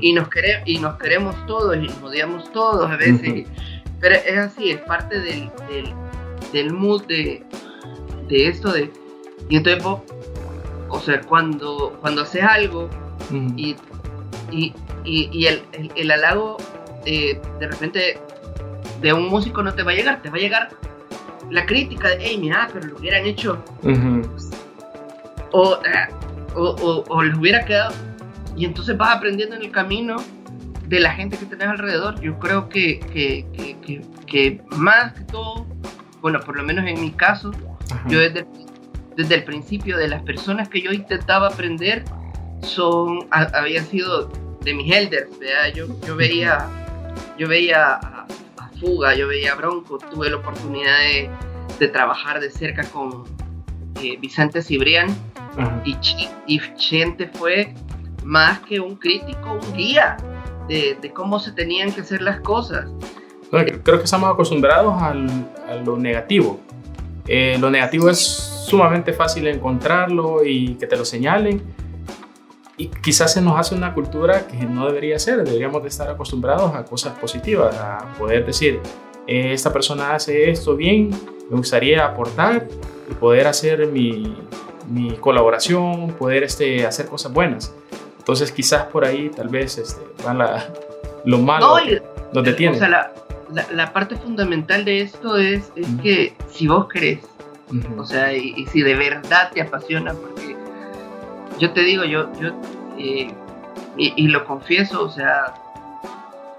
y 0.00 0.12
nos, 0.12 0.28
quere- 0.28 0.62
y 0.66 0.78
nos 0.78 0.96
queremos 0.98 1.34
todos 1.46 1.76
y 1.76 1.80
nos 1.88 2.02
odiamos 2.02 2.52
todos 2.52 2.90
a 2.90 2.96
veces. 2.96 3.46
Pero 4.00 4.14
es 4.14 4.38
así, 4.38 4.70
es 4.70 4.78
parte 4.80 5.20
del, 5.20 5.50
del, 5.68 5.92
del 6.52 6.72
mood 6.72 7.04
de, 7.06 7.42
de 8.28 8.48
esto 8.48 8.72
de... 8.72 8.90
Y 9.48 9.56
entonces 9.56 9.82
vos, 9.82 10.00
o 10.88 11.00
sea, 11.00 11.20
cuando, 11.22 11.96
cuando 12.00 12.22
haces 12.22 12.42
algo 12.42 12.88
y, 13.56 13.76
y, 14.50 14.74
y, 15.04 15.28
y 15.32 15.46
el, 15.46 15.62
el, 15.72 15.92
el 15.96 16.10
halago 16.10 16.56
eh, 17.04 17.40
de 17.58 17.66
repente 17.68 18.18
de 19.00 19.12
un 19.12 19.28
músico 19.28 19.62
no 19.62 19.72
te 19.74 19.82
va 19.82 19.92
a 19.92 19.94
llegar, 19.94 20.20
te 20.22 20.30
va 20.30 20.36
a 20.36 20.40
llegar 20.40 20.68
la 21.50 21.66
crítica 21.66 22.08
de, 22.08 22.18
hey, 22.20 22.38
mira, 22.40 22.68
pero 22.72 22.86
lo 22.86 22.96
hubieran 22.96 23.24
hecho 23.26 23.62
o, 25.52 25.74
eh, 25.84 26.08
o, 26.54 26.62
o, 26.70 27.04
o 27.08 27.22
les 27.22 27.36
hubiera 27.36 27.64
quedado. 27.64 27.94
Y 28.56 28.64
entonces 28.64 28.96
vas 28.96 29.16
aprendiendo 29.16 29.56
en 29.56 29.62
el 29.62 29.70
camino 29.70 30.16
de 30.86 31.00
la 31.00 31.12
gente 31.12 31.36
que 31.38 31.46
tenés 31.46 31.68
alrededor. 31.68 32.20
Yo 32.20 32.38
creo 32.38 32.68
que, 32.68 32.98
que, 33.00 33.46
que, 33.52 33.76
que, 33.80 34.02
que 34.26 34.62
más 34.76 35.12
que 35.14 35.20
todo, 35.24 35.66
bueno, 36.20 36.40
por 36.40 36.56
lo 36.56 36.62
menos 36.64 36.86
en 36.86 37.00
mi 37.00 37.10
caso, 37.12 37.52
Ajá. 37.92 38.08
yo 38.08 38.18
desde, 38.18 38.46
desde 39.16 39.34
el 39.36 39.44
principio 39.44 39.96
de 39.96 40.08
las 40.08 40.22
personas 40.22 40.68
que 40.68 40.80
yo 40.82 40.92
intentaba 40.92 41.48
aprender 41.48 42.04
son 42.62 43.26
ha- 43.30 43.50
habían 43.58 43.86
sido 43.86 44.28
de 44.62 44.74
mis 44.74 44.94
elders 44.94 45.30
¿verdad? 45.38 45.72
yo, 45.74 45.86
yo 46.06 46.14
veía 46.14 46.66
yo 47.38 47.48
veía 47.48 47.94
a, 47.94 48.26
a 48.58 48.68
Fuga 48.78 49.14
yo 49.14 49.26
veía 49.28 49.52
a 49.52 49.54
Bronco 49.56 49.96
tuve 49.98 50.28
la 50.28 50.36
oportunidad 50.36 50.98
de, 50.98 51.30
de 51.78 51.88
trabajar 51.88 52.38
de 52.40 52.50
cerca 52.50 52.84
con 52.84 53.24
eh, 54.02 54.16
Vicente 54.20 54.62
Cibrián 54.62 55.08
y, 55.84 55.94
Chi- 56.00 56.28
y 56.46 56.60
Chente 56.76 57.28
fue 57.32 57.74
más 58.24 58.60
que 58.60 58.80
un 58.80 58.96
crítico 58.96 59.58
un 59.62 59.76
guía 59.76 60.16
de, 60.68 60.96
de 61.00 61.10
cómo 61.12 61.38
se 61.38 61.52
tenían 61.52 61.92
que 61.92 62.02
hacer 62.02 62.22
las 62.22 62.40
cosas 62.40 62.86
No, 63.50 63.58
creo 63.82 63.98
que 63.98 64.04
estamos 64.04 64.32
acostumbrados 64.32 65.00
al- 65.02 65.48
a 65.68 65.74
lo 65.76 65.96
negativo. 65.96 66.60
Eh, 67.26 67.56
lo 67.60 67.70
negativo 67.70 68.08
es 68.08 68.18
sumamente 68.66 69.12
fácil 69.12 69.46
encontrarlo 69.48 70.44
y 70.44 70.74
que 70.74 70.86
te 70.86 70.96
lo 70.96 71.04
señalen. 71.04 71.60
Y 72.76 72.86
quizás 72.88 73.32
se 73.34 73.42
nos 73.42 73.58
hace 73.58 73.74
una 73.74 73.92
cultura 73.92 74.46
que 74.46 74.56
no 74.64 74.86
debería 74.86 75.18
ser. 75.18 75.42
Deberíamos 75.44 75.82
de 75.82 75.88
estar 75.88 76.08
acostumbrados 76.08 76.74
a 76.74 76.84
cosas 76.84 77.18
positivas, 77.18 77.76
a 77.76 77.98
poder 78.18 78.46
decir, 78.46 78.80
eh, 79.26 79.52
esta 79.52 79.72
persona 79.72 80.14
hace 80.14 80.50
esto 80.50 80.76
bien, 80.76 81.10
me 81.50 81.56
gustaría 81.56 82.04
aportar 82.06 82.66
y 83.10 83.14
poder 83.14 83.46
hacer 83.46 83.86
mi, 83.88 84.36
mi 84.88 85.16
colaboración, 85.16 86.12
poder 86.18 86.44
este, 86.44 86.86
hacer 86.86 87.06
cosas 87.06 87.32
buenas. 87.32 87.74
Entonces 88.18 88.52
quizás 88.52 88.84
por 88.86 89.04
ahí 89.04 89.28
tal 89.30 89.48
vez 89.48 89.78
este, 89.78 90.00
va 90.26 90.32
la- 90.34 90.68
lo 91.24 91.38
malo 91.38 91.76
No, 91.78 92.00
nos 92.32 92.44
detiene. 92.44 92.76
o 92.76 92.78
sea, 92.78 92.88
la, 92.88 93.12
la, 93.52 93.66
la 93.72 93.92
parte 93.92 94.16
fundamental 94.16 94.84
de 94.84 95.00
esto 95.02 95.36
es, 95.36 95.70
es 95.76 95.88
Ujú. 95.88 96.02
que 96.02 96.34
si 96.50 96.66
vos 96.68 96.86
querés 96.88 97.18
Ujú. 97.72 98.00
O 98.00 98.04
sea, 98.04 98.32
y, 98.32 98.52
y 98.56 98.66
si 98.66 98.82
de 98.82 98.94
verdad 98.96 99.50
te 99.54 99.62
apasiona, 99.62 100.12
porque 100.12 100.56
yo 101.60 101.70
te 101.72 101.82
digo, 101.82 102.02
yo, 102.04 102.28
yo 102.40 102.48
eh, 102.98 103.30
y, 103.96 104.12
y 104.16 104.26
lo 104.26 104.44
confieso, 104.44 105.04
o 105.04 105.08
sea, 105.08 105.54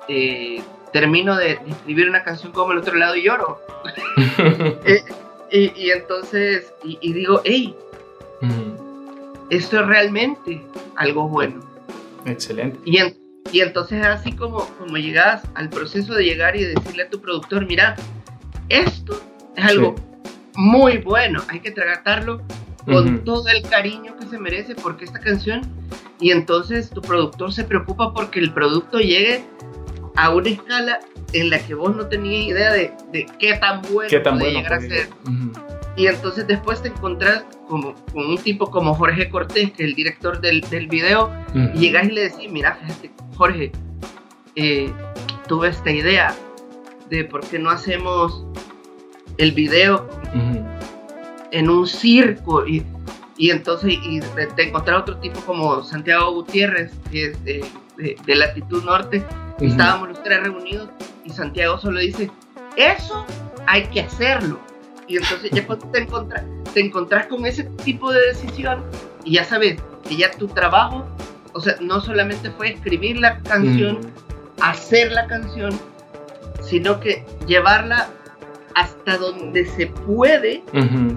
eh, 0.07 0.61
termino 0.93 1.35
de, 1.35 1.57
de 1.57 1.71
escribir 1.71 2.07
una 2.07 2.23
canción 2.23 2.53
como 2.53 2.71
el 2.71 2.77
otro 2.77 2.95
lado 2.95 3.15
y 3.17 3.23
lloro. 3.23 3.59
Eh, 4.85 5.03
y, 5.51 5.71
y 5.79 5.91
entonces, 5.91 6.73
y, 6.83 6.97
y 7.01 7.13
digo, 7.13 7.41
hey, 7.43 7.75
Ujú. 8.41 9.45
esto 9.49 9.79
es 9.81 9.87
realmente 9.87 10.61
algo 10.95 11.27
bueno. 11.27 11.59
Excelente. 12.25 12.79
Y, 12.85 12.97
en- 12.97 13.17
y 13.51 13.59
entonces 13.61 13.99
es 13.99 14.05
así 14.07 14.31
como, 14.33 14.65
como 14.77 14.97
llegas 14.97 15.43
al 15.55 15.69
proceso 15.69 16.13
de 16.13 16.23
llegar 16.23 16.55
y 16.55 16.63
decirle 16.63 17.03
a 17.03 17.09
tu 17.09 17.19
productor, 17.19 17.65
mira, 17.65 17.95
esto 18.69 19.19
es 19.55 19.65
algo 19.65 19.95
muy 20.55 20.97
bueno, 20.99 21.41
hay 21.47 21.59
que 21.59 21.71
tratarlo 21.71 22.41
con 22.85 23.23
todo 23.23 23.47
el 23.49 23.61
cariño 23.63 24.15
que 24.17 24.25
se 24.25 24.37
merece 24.39 24.75
porque 24.75 25.05
esta 25.05 25.19
canción 25.19 25.61
y 26.19 26.31
entonces 26.31 26.89
tu 26.89 27.01
productor 27.01 27.53
se 27.53 27.63
preocupa 27.63 28.13
porque 28.13 28.39
el 28.39 28.51
producto 28.53 28.99
llegue 28.99 29.43
a 30.15 30.29
una 30.33 30.49
escala 30.49 30.99
en 31.33 31.49
la 31.49 31.59
que 31.59 31.73
vos 31.75 31.95
no 31.95 32.07
tenías 32.07 32.47
idea 32.47 32.71
de, 32.73 32.91
de 33.11 33.25
qué 33.39 33.53
tan 33.55 33.81
bueno 33.83 34.09
¿Qué 34.09 34.19
tan 34.19 34.37
puede 34.37 34.51
bueno 34.53 34.59
llegar 34.69 34.73
a 34.73 34.81
podía- 34.81 35.03
ser. 35.03 35.09
Ujú. 35.27 35.51
Y 35.97 36.07
entonces 36.07 36.47
después 36.47 36.81
te 36.81 36.87
encontrás 36.87 37.43
como, 37.67 37.93
con 38.13 38.25
un 38.25 38.37
tipo 38.37 38.71
como 38.71 38.93
Jorge 38.95 39.29
Cortés, 39.29 39.71
que 39.71 39.83
es 39.83 39.89
el 39.89 39.95
director 39.95 40.39
del, 40.41 40.61
del 40.69 40.87
video, 40.87 41.29
Ujú. 41.49 41.69
y 41.75 41.79
llegás 41.79 42.07
y 42.07 42.11
le 42.11 42.21
decís, 42.29 42.49
mira, 42.51 42.75
fíjate, 42.75 43.11
Jorge, 43.35 43.71
eh, 44.55 44.91
tuve 45.47 45.67
esta 45.69 45.91
idea 45.91 46.33
de 47.09 47.25
por 47.25 47.41
qué 47.45 47.59
no 47.59 47.69
hacemos 47.69 48.45
el 49.37 49.51
video 49.51 50.07
Ujú. 50.33 50.65
en 51.51 51.69
un 51.69 51.85
circo 51.87 52.65
y, 52.65 52.83
y 53.37 53.49
entonces 53.51 53.93
y 54.01 54.21
te, 54.55 54.63
encontrás 54.63 55.01
otro 55.01 55.17
tipo 55.17 55.41
como 55.41 55.83
Santiago 55.83 56.31
Gutiérrez, 56.33 56.91
que 57.11 57.27
es 57.27 57.43
de, 57.43 57.65
de- 57.97 58.15
de 58.25 58.35
Latitud 58.35 58.83
Norte, 58.83 59.25
y 59.59 59.67
estábamos 59.67 60.09
los 60.09 60.23
tres 60.23 60.41
reunidos 60.41 60.89
y 61.25 61.29
Santiago 61.29 61.77
solo 61.77 61.99
dice, 61.99 62.29
eso 62.75 63.25
hay 63.67 63.83
que 63.87 64.01
hacerlo. 64.01 64.59
Y 65.07 65.17
entonces 65.17 65.51
ya 65.51 65.65
cuando 65.65 65.87
te 65.87 65.99
encontrás, 65.99 66.43
te 66.73 66.79
encontrás 66.79 67.27
con 67.27 67.45
ese 67.45 67.63
tipo 67.83 68.11
de 68.11 68.27
decisión 68.27 68.83
y 69.25 69.33
ya 69.33 69.43
sabes 69.43 69.81
que 70.07 70.15
ya 70.15 70.31
tu 70.31 70.47
trabajo, 70.47 71.05
o 71.53 71.59
sea, 71.59 71.75
no 71.81 71.99
solamente 71.99 72.49
fue 72.51 72.71
escribir 72.71 73.19
la 73.19 73.39
canción, 73.39 73.97
Ujú. 73.97 74.09
hacer 74.61 75.11
la 75.11 75.27
canción, 75.27 75.77
sino 76.61 76.99
que 76.99 77.25
llevarla 77.45 78.07
hasta 78.75 79.17
donde 79.17 79.65
se 79.65 79.87
puede 79.87 80.63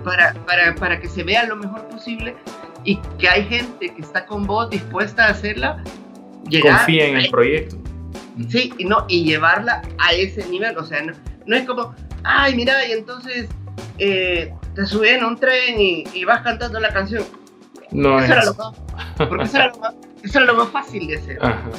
para, 0.02 0.34
para, 0.44 0.74
para 0.74 1.00
que 1.00 1.08
se 1.08 1.22
vea 1.22 1.44
lo 1.44 1.54
mejor 1.54 1.86
posible 1.88 2.34
y 2.82 2.96
que 3.18 3.28
hay 3.28 3.44
gente 3.44 3.94
que 3.94 4.02
está 4.02 4.26
con 4.26 4.44
vos 4.44 4.70
dispuesta 4.70 5.26
a 5.26 5.30
hacerla, 5.30 5.82
llegar 6.48 6.78
Confía 6.78 7.06
en 7.06 7.16
el 7.16 7.30
proyecto. 7.30 7.76
Sí, 8.48 8.72
y, 8.78 8.84
no, 8.84 9.04
y 9.08 9.24
llevarla 9.24 9.82
a 9.98 10.12
ese 10.12 10.46
nivel, 10.48 10.76
o 10.76 10.84
sea, 10.84 11.02
no, 11.02 11.12
no 11.46 11.56
es 11.56 11.64
como, 11.64 11.94
ay, 12.24 12.56
mira, 12.56 12.86
y 12.86 12.92
entonces 12.92 13.48
eh, 13.98 14.52
te 14.74 14.86
subes 14.86 15.18
en 15.18 15.24
un 15.24 15.38
tren 15.38 15.80
y, 15.80 16.04
y 16.12 16.24
vas 16.24 16.42
cantando 16.42 16.80
la 16.80 16.92
canción. 16.92 17.24
No 17.92 18.18
es 18.18 18.24
Eso 18.24 18.32
era, 18.32 18.40
así. 18.42 18.48
lo 18.48 18.64
más, 18.64 19.28
porque 19.28 19.44
eso, 19.44 19.56
era 19.56 19.68
lo 19.68 19.78
más, 19.78 19.94
eso 20.22 20.38
era 20.38 20.46
lo 20.46 20.54
más 20.54 20.68
fácil 20.68 21.06
de 21.06 21.16
hacer. 21.16 21.38
Ajá. 21.40 21.70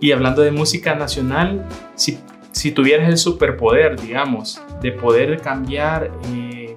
Y 0.00 0.12
hablando 0.12 0.42
de 0.42 0.52
música 0.52 0.94
nacional, 0.94 1.66
si, 1.94 2.18
si 2.52 2.70
tuvieras 2.70 3.08
el 3.08 3.18
superpoder, 3.18 3.98
digamos, 3.98 4.62
de 4.80 4.92
poder 4.92 5.40
cambiar 5.40 6.12
eh, 6.32 6.76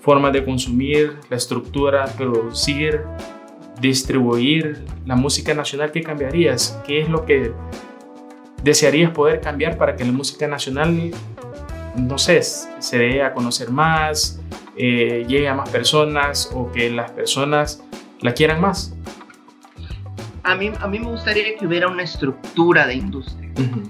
formas 0.00 0.32
de 0.32 0.44
consumir, 0.44 1.18
la 1.28 1.36
estructura, 1.36 2.06
producir, 2.06 3.02
distribuir 3.80 4.84
la 5.06 5.16
música 5.16 5.54
nacional, 5.54 5.92
¿qué 5.92 6.02
cambiarías? 6.02 6.80
¿Qué 6.86 7.02
es 7.02 7.08
lo 7.08 7.26
que 7.26 7.52
desearías 8.62 9.10
poder 9.12 9.40
cambiar 9.40 9.76
para 9.76 9.96
que 9.96 10.04
la 10.04 10.12
música 10.12 10.46
nacional, 10.46 11.10
no 11.96 12.18
sé, 12.18 12.42
se 12.42 12.98
dé 12.98 13.22
a 13.22 13.32
conocer 13.32 13.70
más, 13.70 14.40
eh, 14.76 15.24
llegue 15.28 15.48
a 15.48 15.54
más 15.54 15.68
personas 15.68 16.50
o 16.54 16.70
que 16.70 16.90
las 16.90 17.10
personas 17.10 17.82
la 18.20 18.32
quieran 18.32 18.60
más? 18.60 18.94
A 20.42 20.54
mí, 20.54 20.72
a 20.80 20.86
mí 20.88 20.98
me 20.98 21.06
gustaría 21.06 21.56
que 21.56 21.66
hubiera 21.66 21.88
una 21.88 22.02
estructura 22.02 22.86
de 22.86 22.94
industria. 22.94 23.50
Ujú. 23.58 23.82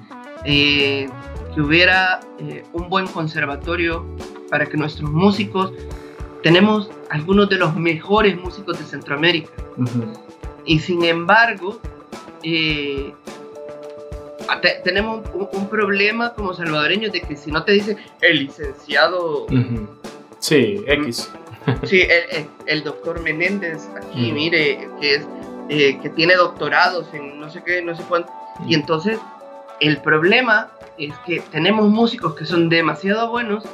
eh, 0.45 1.07
que 1.55 1.61
hubiera 1.61 2.21
eh, 2.39 2.65
un 2.73 2.89
buen 2.89 3.07
conservatorio 3.09 4.07
para 4.49 4.67
que 4.67 4.77
nuestros 4.77 5.11
músicos, 5.11 5.73
tenemos 6.43 6.91
algunos 7.11 7.49
de 7.51 7.57
los 7.57 7.77
mejores 7.77 8.37
músicos 8.41 8.79
de 8.79 8.85
Centroamérica, 8.85 9.51
Ujú. 9.77 10.13
y 10.65 10.79
sin 10.79 11.05
embargo, 11.05 11.79
eh, 12.43 13.13
te- 14.61 14.81
tenemos 14.83 15.23
un, 15.35 15.49
un 15.53 15.69
problema 15.69 16.33
como 16.35 16.55
salvadoreños 16.55 17.13
de 17.13 17.21
que 17.21 17.37
si 17.37 17.51
no 17.53 17.63
te 17.65 17.73
dicen 17.73 17.99
el 18.21 18.39
licenciado. 18.47 19.47
Sí, 20.39 20.83
X. 20.87 21.31
sí, 21.85 22.03
el, 22.67 22.83
doctor 22.83 23.21
Menéndez, 23.21 23.89
aquí 23.97 24.31
Mm. 24.31 24.35
mire, 24.35 24.89
que, 25.01 25.15
es, 25.17 25.27
eh, 25.69 25.99
que 26.03 26.09
tiene 26.11 26.35
doctorados 26.35 27.13
en 27.13 27.39
no 27.39 27.51
sé 27.51 27.63
qué, 27.65 27.83
no 27.83 27.95
sé 27.95 28.03
cuánto, 28.09 28.33
Y 28.67 28.75
entonces 28.75 29.19
el 29.81 29.99
problema 30.03 30.71
es 30.99 31.15
que 31.27 31.41
tenemos 31.51 31.89
músicos 31.89 32.35
que 32.35 32.45
son 32.47 32.69
demasiado 32.69 33.31
buenos, 33.31 33.65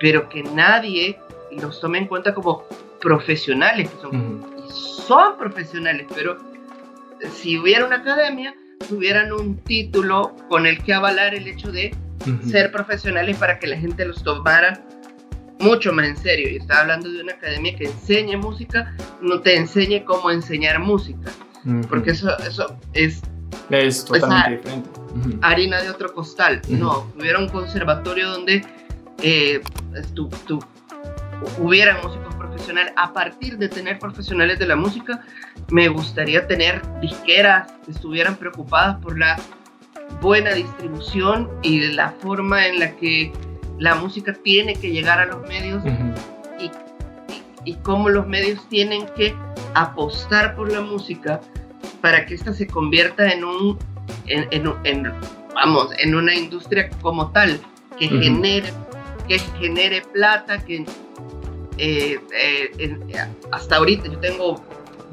pero 0.00 0.28
que 0.28 0.42
nadie 0.42 1.18
los 1.50 1.80
tome 1.80 1.98
en 1.98 2.06
cuenta 2.06 2.34
como 2.34 2.64
profesionales, 3.00 3.88
que 3.90 4.00
son, 4.00 4.44
son 4.70 5.36
profesionales, 5.38 6.06
pero 6.14 6.36
si 7.32 7.58
hubiera 7.58 7.86
una 7.86 7.96
academia, 7.96 8.54
tuvieran 8.88 9.32
un 9.32 9.56
título 9.58 10.34
con 10.48 10.66
el 10.66 10.82
que 10.82 10.94
avalar 10.94 11.34
el 11.34 11.46
hecho 11.48 11.70
de 11.72 11.94
ser 12.50 12.70
profesionales 12.72 13.36
para 13.38 13.58
que 13.58 13.66
la 13.66 13.76
gente 13.78 14.04
los 14.04 14.22
tomara 14.22 14.82
mucho 15.60 15.92
más 15.92 16.06
en 16.06 16.16
serio. 16.16 16.48
Y 16.50 16.56
estaba 16.56 16.80
hablando 16.82 17.10
de 17.10 17.22
una 17.22 17.32
academia 17.32 17.74
que 17.76 17.84
enseñe 17.84 18.36
música, 18.36 18.94
no 19.22 19.40
te 19.40 19.56
enseñe 19.56 20.04
cómo 20.04 20.30
enseñar 20.30 20.78
música, 20.80 21.30
porque 21.88 22.10
eso, 22.10 22.36
eso 22.40 22.76
es 22.92 23.20
es 23.70 24.04
totalmente 24.04 24.56
diferente. 24.68 24.90
Harina 25.42 25.82
de 25.82 25.90
otro 25.90 26.12
costal. 26.12 26.60
No, 26.68 27.10
hubiera 27.18 27.38
un 27.38 27.48
conservatorio 27.48 28.30
donde 28.30 28.64
eh, 29.22 29.60
tú, 30.14 30.28
tú- 30.46 30.62
hubieran 31.58 31.96
músicos 32.02 32.27
profesionales. 32.38 32.92
A 32.96 33.12
partir 33.12 33.58
de 33.58 33.68
tener 33.68 33.98
profesionales 33.98 34.58
de 34.58 34.66
la 34.66 34.76
música, 34.76 35.20
me 35.70 35.88
gustaría 35.88 36.46
tener 36.46 36.80
disqueras 37.00 37.70
que 37.84 37.90
estuvieran 37.92 38.36
preocupadas 38.36 38.96
por 39.02 39.18
la 39.18 39.36
buena 40.20 40.52
distribución 40.54 41.50
y 41.62 41.80
de 41.80 41.92
la 41.92 42.10
forma 42.20 42.66
en 42.66 42.78
la 42.80 42.96
que 42.96 43.32
la 43.78 43.94
música 43.94 44.32
tiene 44.32 44.74
que 44.74 44.90
llegar 44.90 45.20
a 45.20 45.26
los 45.26 45.46
medios 45.48 45.82
y, 46.58 46.70
y 47.64 47.74
cómo 47.82 48.08
los 48.08 48.26
medios 48.26 48.66
tienen 48.68 49.06
que 49.16 49.34
apostar 49.74 50.56
por 50.56 50.72
la 50.72 50.80
música 50.80 51.40
para 52.00 52.24
que 52.24 52.34
ésta 52.34 52.52
se 52.54 52.66
convierta 52.66 53.30
en 53.30 53.44
un 53.44 53.78
en, 54.26 54.48
en- 54.50 54.72
en- 54.84 55.12
vamos 55.54 55.88
en 55.98 56.14
una 56.14 56.34
industria 56.34 56.88
como 57.02 57.30
tal 57.30 57.60
que 57.98 58.08
genere 58.08 58.72
que 59.28 59.38
genere 59.60 60.00
plata 60.12 60.58
que 60.64 60.86
eh, 61.78 62.18
eh, 62.32 62.98
hasta 63.52 63.76
ahorita 63.76 64.08
yo 64.08 64.18
tengo 64.18 64.62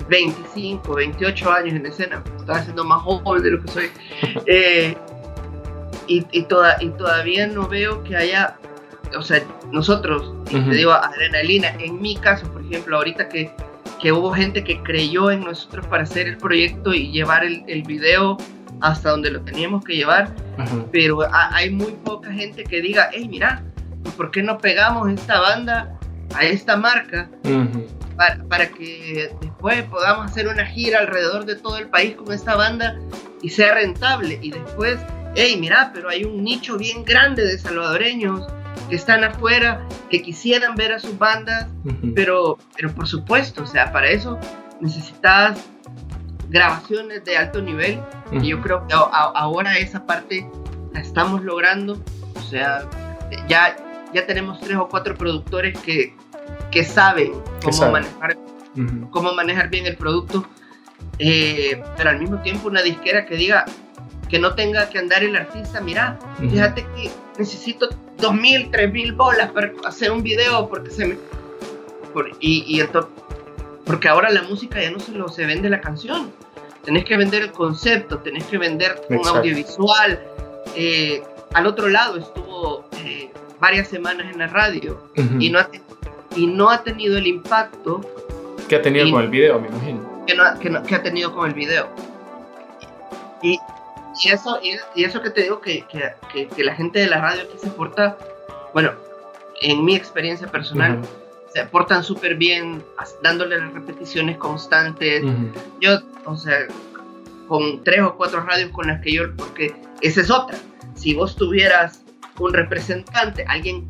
25 0.09 0.93
28 0.95 1.51
años 1.51 1.73
en 1.75 1.85
escena 1.85 2.23
estoy 2.37 2.55
haciendo 2.55 2.83
más 2.83 3.01
joven 3.01 3.43
de 3.43 3.51
lo 3.51 3.61
que 3.63 3.71
soy 3.71 3.89
Eh, 4.45 4.95
y, 6.07 6.25
y, 6.31 6.43
toda, 6.43 6.77
y 6.81 6.89
todavía 6.89 7.47
no 7.47 7.67
veo 7.67 8.03
que 8.03 8.15
haya 8.15 8.57
o 9.17 9.21
sea 9.21 9.41
nosotros 9.71 10.33
y 10.49 10.59
te 10.59 10.75
digo 10.75 10.91
adrenalina 10.91 11.69
en 11.79 12.01
mi 12.01 12.15
caso 12.15 12.47
por 12.51 12.61
ejemplo 12.63 12.97
ahorita 12.97 13.29
que 13.29 13.51
que 14.01 14.11
hubo 14.11 14.33
gente 14.33 14.63
que 14.63 14.83
creyó 14.83 15.31
en 15.31 15.39
nosotros 15.45 15.85
para 15.87 16.03
hacer 16.03 16.27
el 16.27 16.37
proyecto 16.37 16.93
y 16.93 17.11
llevar 17.11 17.43
el, 17.45 17.63
el 17.67 17.81
video 17.83 18.37
hasta 18.81 19.09
donde 19.11 19.31
lo 19.31 19.39
teníamos 19.41 19.85
que 19.85 19.95
llevar, 19.95 20.35
pero 20.91 21.21
ha- 21.21 21.55
hay 21.55 21.69
muy 21.69 21.93
poca 22.03 22.29
gente 22.31 22.65
que 22.65 22.81
diga, 22.81 23.09
hey, 23.13 23.25
mira, 23.29 23.63
¿por 24.17 24.31
qué 24.31 24.43
no 24.43 24.57
pegamos 24.57 25.09
esta 25.09 25.39
banda 25.39 25.94
a 26.33 26.43
esta 26.45 26.75
marca 26.77 27.29
para, 28.17 28.43
para 28.45 28.67
que 28.69 29.29
después 29.41 29.83
podamos 29.83 30.25
hacer 30.31 30.47
una 30.47 30.65
gira 30.65 30.99
alrededor 30.99 31.45
de 31.45 31.55
todo 31.55 31.77
el 31.77 31.87
país 31.89 32.15
con 32.15 32.31
esta 32.33 32.55
banda 32.55 32.97
y 33.41 33.49
sea 33.49 33.73
rentable? 33.75 34.39
Y 34.41 34.51
después, 34.51 34.97
hey, 35.35 35.57
mira, 35.59 35.91
pero 35.93 36.09
hay 36.09 36.23
un 36.23 36.43
nicho 36.43 36.77
bien 36.77 37.03
grande 37.05 37.43
de 37.45 37.57
salvadoreños 37.57 38.45
que 38.89 38.95
están 38.95 39.23
afuera, 39.23 39.85
que 40.09 40.21
quisieran 40.21 40.75
ver 40.75 40.93
a 40.93 40.99
sus 40.99 41.17
bandas 41.17 41.67
pero, 42.15 42.57
pero 42.75 42.91
por 42.93 43.07
supuesto, 43.07 43.63
o 43.63 43.67
sea, 43.67 43.91
para 43.91 44.07
eso 44.09 44.39
necesitas 44.81 45.59
grabaciones 46.49 47.23
de 47.25 47.37
alto 47.37 47.61
nivel 47.61 47.99
y 48.31 48.47
yo 48.47 48.61
creo 48.61 48.85
que 48.87 48.93
a- 48.93 48.97
a- 48.99 49.31
ahora 49.35 49.77
esa 49.77 50.05
parte 50.05 50.47
la 50.93 50.99
estamos 50.99 51.43
logrando, 51.43 51.99
o 52.35 52.41
sea, 52.41 52.83
ya, 53.47 53.75
ya 54.13 54.25
tenemos 54.25 54.59
tres 54.59 54.77
o 54.77 54.87
cuatro 54.87 55.15
productores 55.15 55.77
que, 55.79 56.15
que 56.71 56.83
saben 56.83 57.33
cómo 57.63 57.91
manejar 57.91 58.37
cómo 59.09 59.33
manejar 59.33 59.69
bien 59.69 59.85
el 59.85 59.95
producto, 59.95 60.45
eh, 61.19 61.81
pero 61.95 62.09
al 62.09 62.19
mismo 62.19 62.41
tiempo 62.41 62.67
una 62.67 62.81
disquera 62.81 63.25
que 63.25 63.35
diga 63.37 63.63
que 64.29 64.37
no 64.39 64.53
tenga 64.55 64.89
que 64.89 64.99
andar 64.99 65.23
el 65.23 65.35
artista, 65.35 65.79
mira, 65.79 66.19
Ujú. 66.39 66.49
fíjate 66.49 66.85
que 66.95 67.09
necesito 67.37 67.87
dos 68.17 68.33
mil, 68.33 68.69
tres 68.71 68.91
mil 68.91 69.13
bolas 69.13 69.51
para 69.51 69.71
hacer 69.85 70.11
un 70.11 70.23
video 70.23 70.67
porque 70.67 70.89
se 70.91 71.05
me... 71.05 71.17
por- 72.13 72.29
y, 72.41 72.65
y 72.67 72.81
ento- 72.81 73.07
porque 73.85 74.09
ahora 74.09 74.29
la 74.29 74.41
música 74.43 74.81
ya 74.81 74.91
no 74.91 74.99
solo 74.99 75.29
se 75.29 75.45
vende 75.45 75.69
la 75.69 75.79
canción, 75.79 76.31
tenés 76.83 77.05
que 77.05 77.15
vender 77.15 77.43
el 77.43 77.51
concepto, 77.51 78.17
tenés 78.19 78.43
que 78.45 78.57
vender 78.57 79.01
un 79.09 79.17
Exacto. 79.17 79.39
audiovisual. 79.39 80.19
eh, 80.75 81.23
al 81.53 81.67
otro 81.67 81.87
lado 81.87 82.17
estuvo 82.17 82.89
eh, 82.97 83.31
varias 83.59 83.87
semanas 83.87 84.27
en 84.31 84.39
la 84.39 84.47
radio 84.47 85.09
y, 85.39 85.49
no 85.49 85.59
ha, 85.59 85.69
y 86.35 86.47
no 86.47 86.69
ha 86.69 86.83
tenido 86.83 87.17
el 87.17 87.27
impacto 87.27 88.01
¿Qué 88.67 88.75
ha 88.77 88.81
tenido 88.81 89.05
y- 89.05 89.11
con 89.11 89.23
el 89.23 89.29
video, 89.29 89.59
me 89.59 89.67
imagino? 89.67 90.23
que, 90.25 90.35
no 90.35 90.43
que 90.59 90.69
no- 90.69 90.83
que 90.83 90.95
ha 90.95 91.03
tenido 91.03 91.33
con 91.33 91.47
el 91.47 91.53
video. 91.53 91.87
Y, 93.41 93.59
y, 94.23 94.29
eso, 94.29 94.59
y, 94.95 95.03
eso 95.03 95.21
que 95.21 95.29
te 95.29 95.43
digo 95.43 95.61
que, 95.61 95.85
que, 95.87 96.47
que, 96.47 96.63
la 96.63 96.73
gente 96.73 96.99
de 96.99 97.07
la 97.07 97.21
radio 97.21 97.43
aquí 97.43 97.57
se 97.59 97.67
porta, 97.69 98.17
bueno, 98.73 98.91
en 99.61 99.85
mi 99.85 99.95
experiencia 99.95 100.47
personal, 100.47 101.01
se 101.53 101.63
portan 101.65 102.03
súper 102.03 102.35
bien, 102.35 102.83
dándole 103.21 103.59
las 103.59 103.71
repeticiones 103.73 104.37
constantes. 104.37 105.23
Yo, 105.79 105.99
o 106.25 106.35
sea, 106.35 106.67
con 107.47 107.83
tres 107.83 108.01
o 108.01 108.15
cuatro 108.15 108.41
radios 108.41 108.71
con 108.71 108.87
las 108.87 109.01
que 109.01 109.13
yo, 109.13 109.23
porque 109.35 109.75
esa 110.01 110.21
es 110.21 110.31
otra. 110.31 110.57
Si 110.95 111.13
vos 111.13 111.35
tuvieras 111.35 112.03
un 112.39 112.53
representante, 112.53 113.45
alguien, 113.47 113.87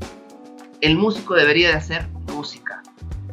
el 0.82 0.98
músico 0.98 1.34
debería 1.34 1.70
de 1.70 1.76
hacer 1.76 2.08
música. 2.28 2.82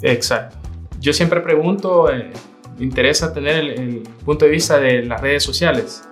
Exacto. 0.02 0.56
Yo 1.00 1.12
siempre 1.12 1.40
pregunto, 1.40 2.12
eh, 2.12 2.32
me 2.78 2.84
interesa 2.84 3.32
tener 3.32 3.56
el, 3.56 4.02
punto 4.24 4.44
de 4.44 4.50
vista 4.50 4.78
de 4.78 5.04
las 5.04 5.20
redes 5.20 5.42
sociales. 5.42 6.02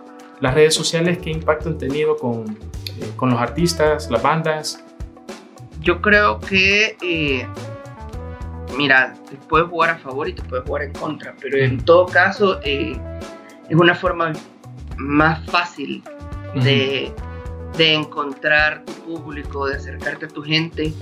Las 0.40 0.54
redes 0.54 0.74
sociales, 0.74 1.18
¿qué 1.18 1.30
impacto 1.30 1.68
han 1.68 1.78
tenido 1.78 2.16
con, 2.16 2.50
eh, 2.50 3.10
con 3.16 3.30
los 3.30 3.40
artistas, 3.40 4.10
las 4.10 4.22
bandas? 4.22 4.84
Yo 5.80 6.00
creo 6.02 6.40
que, 6.40 6.96
eh, 7.02 7.46
mira, 8.76 9.14
te 9.28 9.36
puedes 9.36 9.68
jugar 9.68 9.90
a 9.90 9.98
favor 9.98 10.28
y 10.28 10.32
te 10.32 10.42
puedes 10.42 10.66
jugar 10.66 10.82
en 10.82 10.92
contra, 10.92 11.34
pero 11.40 11.58
en 11.58 11.82
todo 11.84 12.06
caso 12.06 12.60
es 12.62 12.98
una 13.70 13.94
forma 13.94 14.32
más 14.96 15.44
fácil 15.46 16.02
de, 16.54 17.12
de 17.76 17.94
encontrar 17.94 18.84
tu 18.84 18.92
público, 18.92 19.66
de 19.66 19.76
acercarte 19.76 20.26
a 20.26 20.28
tu 20.28 20.42
gente, 20.42 20.92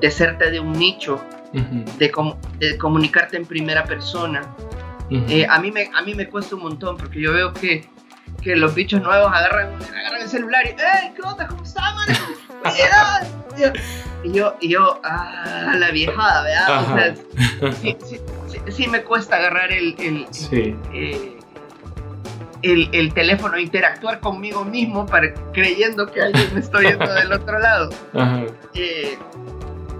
de 0.00 0.06
hacerte 0.06 0.50
de 0.50 0.60
un 0.60 0.72
nicho, 0.72 1.20
de, 1.52 2.12
de, 2.58 2.78
comunicarte 2.78 3.36
en 3.36 3.46
primera 3.46 3.84
persona. 3.84 4.42
Eh, 5.10 5.46
a, 5.48 5.58
mí 5.58 5.70
me, 5.70 5.90
a 5.94 6.02
mí 6.02 6.14
me 6.14 6.28
cuesta 6.28 6.54
un 6.54 6.62
montón 6.62 6.98
porque 6.98 7.20
yo 7.20 7.32
veo 7.32 7.54
que, 7.54 7.88
que 8.42 8.56
los 8.56 8.74
bichos 8.74 9.00
nuevos 9.00 9.32
agarran, 9.32 9.70
agarran 9.96 10.22
el 10.22 10.28
celular 10.28 10.66
y 10.66 10.68
¡Ey, 10.70 11.12
qué 11.16 11.22
onda! 11.22 11.48
¿Cómo 11.48 11.62
está, 11.62 11.94
man? 11.94 12.06
y 14.24 14.32
yo, 14.32 14.56
y 14.60 14.68
yo, 14.68 15.00
ah, 15.04 15.74
la 15.78 15.90
viejada, 15.90 16.42
¿verdad? 16.42 17.16
O 17.62 17.72
sea, 17.72 18.72
sí, 18.72 18.86
me 18.88 19.02
cuesta 19.02 19.36
agarrar 19.36 19.72
el, 19.72 19.94
el, 19.98 20.26
eh, 20.92 21.37
el, 22.62 22.88
el, 22.92 23.12
teléfono 23.14 23.58
interactuar 23.58 24.20
conmigo 24.20 24.64
mismo 24.64 25.06
para, 25.06 25.32
creyendo 25.52 26.06
que 26.06 26.22
alguien 26.22 26.46
me 26.54 26.60
está 26.60 26.78
viendo 26.80 27.12
del 27.12 27.32
otro 27.32 27.58
lado. 27.58 27.90
Eh, 28.74 29.18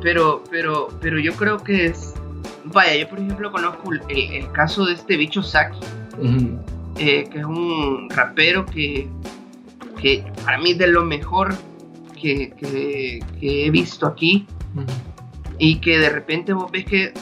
pero, 0.00 0.44
pero, 0.50 0.88
pero 1.00 1.18
yo 1.18 1.32
creo 1.34 1.58
que 1.58 1.86
es. 1.86 2.14
Vaya, 2.64 2.94
yo 2.94 3.08
por 3.08 3.18
ejemplo 3.18 3.50
conozco 3.50 3.90
el, 3.92 4.52
caso 4.52 4.86
de 4.86 4.94
este 4.94 5.16
bicho 5.16 5.42
Saki, 5.42 5.80
eh, 6.98 7.28
que 7.28 7.38
es 7.38 7.44
un 7.44 8.08
rapero 8.10 8.64
que, 8.66 9.08
que 10.00 10.24
para 10.44 10.58
mí 10.58 10.72
es 10.72 10.78
de 10.78 10.86
lo 10.86 11.02
mejor 11.04 11.56
que, 12.20 12.50
que, 12.50 13.20
he 13.40 13.70
visto 13.70 14.06
aquí. 14.06 14.46
Y 15.58 15.80
que 15.80 15.98
de 15.98 16.10
repente 16.10 16.52
vos 16.52 16.70
ves 16.70 16.84
que 16.84 17.12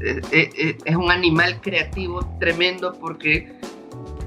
eh, 0.00 0.76
es 0.82 0.96
un 0.96 1.10
animal 1.10 1.60
creativo 1.60 2.36
tremendo 2.40 2.94
porque 2.94 3.60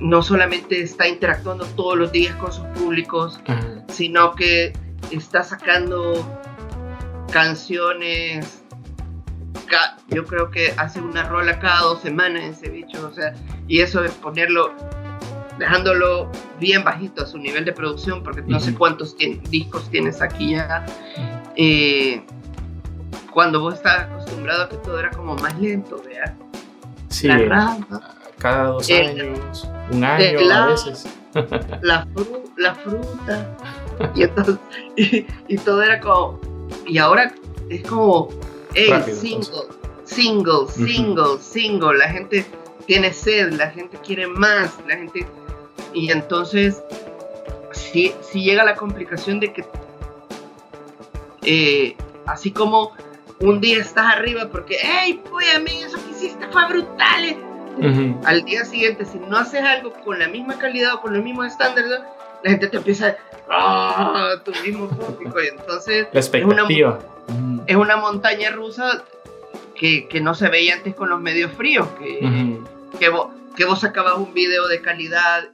no 0.05 0.21
solamente 0.21 0.81
está 0.81 1.07
interactuando 1.07 1.65
todos 1.65 1.97
los 1.97 2.11
días 2.11 2.35
con 2.35 2.53
sus 2.53 2.65
públicos, 2.67 3.39
sino 3.87 4.35
que 4.35 4.71
está 5.09 5.43
sacando 5.43 6.13
canciones. 7.31 8.61
Yo 10.09 10.23
creo 10.25 10.51
que 10.51 10.73
hace 10.77 11.01
una 11.01 11.23
rola 11.23 11.57
cada 11.57 11.81
dos 11.81 12.01
semanas 12.01 12.43
ese 12.43 12.69
bicho, 12.69 13.07
o 13.07 13.11
sea, 13.11 13.33
y 13.67 13.79
eso 13.79 14.03
es 14.03 14.11
ponerlo, 14.11 14.75
dejándolo 15.57 16.29
bien 16.59 16.83
bajito 16.83 17.23
a 17.23 17.25
su 17.25 17.39
nivel 17.39 17.65
de 17.65 17.71
producción, 17.71 18.21
porque 18.21 18.43
no 18.43 18.59
sé 18.59 18.75
cuántos 18.75 19.17
discos 19.17 19.89
tienes 19.89 20.21
aquí 20.21 20.51
ya. 20.51 20.85
Eh, 21.55 22.23
cuando 23.31 23.59
vos 23.59 23.73
estás 23.73 24.01
acostumbrado 24.01 24.65
a 24.65 24.69
que 24.69 24.77
todo 24.77 24.99
era 24.99 25.09
como 25.09 25.35
más 25.37 25.59
lento, 25.59 25.99
vea. 26.05 26.37
Sí, 27.09 27.27
cada 28.37 28.67
dos 28.67 28.89
años, 28.89 29.67
un 29.91 30.03
año 30.03 30.53
a 30.53 30.67
veces. 30.67 31.07
La, 31.81 32.07
la 32.55 32.75
fruta. 32.75 33.57
Y, 34.15 34.23
entonces, 34.23 34.57
y, 34.95 35.57
todo 35.57 35.83
era 35.83 35.99
como. 35.99 36.39
Y 36.87 36.97
ahora 36.97 37.33
es 37.69 37.85
como. 37.87 38.29
Hey, 38.73 38.93
single, 39.13 39.67
single, 40.05 40.67
single, 40.69 41.37
single. 41.39 41.97
La 41.97 42.09
gente 42.09 42.45
tiene 42.85 43.11
sed, 43.11 43.51
la 43.53 43.69
gente 43.69 43.97
quiere 44.05 44.27
más, 44.27 44.77
la 44.87 44.95
gente. 44.95 45.27
Y 45.93 46.09
entonces, 46.09 46.81
si, 47.71 48.13
si 48.21 48.41
llega 48.41 48.63
la 48.63 48.75
complicación 48.75 49.41
de 49.41 49.51
que. 49.51 49.65
Eh, 51.41 51.97
así 52.25 52.51
como 52.51 52.91
un 53.39 53.59
día 53.59 53.79
estás 53.79 54.13
arriba 54.13 54.47
porque, 54.49 54.77
hey, 54.81 55.21
pues 55.29 55.53
a 55.53 55.59
mí 55.59 55.83
eso 55.83 55.97
que 55.97 56.11
hiciste 56.11 56.47
fue 56.47 56.65
brutal 56.69 57.54
al 58.23 58.45
día 58.45 58.65
siguiente, 58.65 59.05
si 59.05 59.19
no 59.19 59.37
haces 59.37 59.61
algo 59.61 59.91
con 60.03 60.19
la 60.19 60.27
misma 60.27 60.57
calidad 60.57 60.95
o 60.95 61.01
con 61.01 61.13
los 61.13 61.23
mismos 61.23 61.47
estándares, 61.47 61.91
la 62.43 62.51
gente 62.51 62.67
te 62.67 62.77
empieza 62.77 63.17
a 63.49 64.35
oh, 64.35 64.41
tu 64.41 64.51
mismo 64.63 64.87
público. 64.89 65.41
Y 65.41 65.47
entonces 65.47 66.07
la 66.11 66.19
expectativa. 66.19 66.99
Es 67.65 67.75
una, 67.75 67.97
montaña 67.97 68.51
rusa 68.51 69.03
que, 69.73 70.07
que, 70.07 70.21
no 70.21 70.35
se 70.35 70.47
veía 70.49 70.75
antes 70.75 70.93
con 70.93 71.09
los 71.09 71.19
medios 71.19 71.51
fríos. 71.53 71.87
Que, 71.99 72.59
que, 72.99 73.09
vos, 73.09 73.29
que 73.55 73.65
vos 73.65 73.81
sacabas 73.81 74.17
un 74.17 74.33
video 74.33 74.67
de 74.67 74.81
calidad 74.81 75.49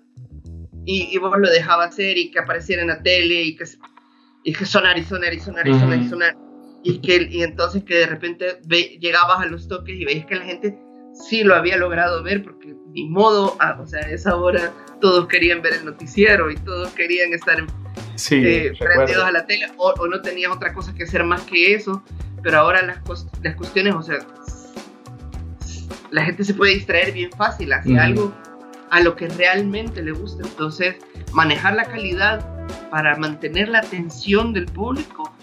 y, 0.85 1.15
y, 1.15 1.17
vos 1.17 1.33
lo 1.37 1.49
dejabas 1.49 1.89
hacer 1.89 2.17
y 2.17 2.31
que 2.31 2.39
apareciera 2.39 2.81
en 2.81 2.89
la 2.89 3.01
tele 3.01 3.41
y 3.41 3.55
que, 3.55 3.63
y 4.43 4.53
que 4.53 4.65
sonar 4.65 4.97
y 4.97 5.03
sonar 5.03 5.33
y 5.33 5.39
sonar 5.39 5.67
y 5.67 5.73
sonar 5.73 5.99
y 5.99 6.09
sonar. 6.09 6.37
Y, 6.83 6.99
que, 6.99 7.27
y 7.31 7.43
entonces 7.43 7.83
que 7.83 7.95
de 7.95 8.07
repente 8.07 8.59
llegabas 8.99 9.39
a 9.39 9.45
los 9.45 9.69
toques 9.69 9.95
y 9.95 10.03
veías 10.03 10.25
que 10.25 10.35
la 10.35 10.45
gente 10.45 10.77
sí 11.13 11.43
lo 11.43 11.55
había 11.55 11.77
logrado 11.77 12.23
ver 12.23 12.43
porque 12.43 12.75
ni 12.87 13.07
modo, 13.07 13.55
ah, 13.59 13.77
o 13.81 13.87
sea, 13.87 14.01
a 14.01 14.09
esa 14.09 14.35
hora 14.35 14.73
todos 14.99 15.27
querían 15.27 15.61
ver 15.61 15.73
el 15.73 15.85
noticiero 15.85 16.51
y 16.51 16.55
todos 16.55 16.91
querían 16.93 17.33
estar 17.33 17.57
eh, 18.31 18.73
prendidos 18.77 19.23
a 19.23 19.31
la 19.31 19.45
tele 19.45 19.67
o, 19.77 20.07
no 20.07 20.21
tenían 20.21 20.51
otra 20.51 20.73
cosa 20.73 20.93
que 20.93 21.03
hacer 21.03 21.23
más 21.23 21.41
que 21.43 21.73
eso, 21.73 22.03
pero 22.43 22.59
ahora 22.59 22.81
las, 22.81 22.99
las 23.41 23.55
cuestiones, 23.55 23.95
o 23.95 24.01
sea, 24.01 24.17
la 26.11 26.25
gente 26.25 26.43
se 26.43 26.53
puede 26.53 26.73
distraer 26.73 27.13
bien 27.13 27.31
fácil 27.31 27.71
hacia 27.73 28.03
algo 28.03 28.33
a 28.89 28.99
lo 28.99 29.15
que 29.15 29.29
realmente 29.29 30.01
le 30.03 30.11
gusta, 30.11 30.45
entonces 30.47 30.95
manejar 31.31 31.75
la 31.75 31.85
calidad 31.85 32.45
para 32.89 33.15
mantener 33.15 33.69
la 33.69 33.79
atención 33.79 34.53
del 34.53 34.65
público 34.65 35.33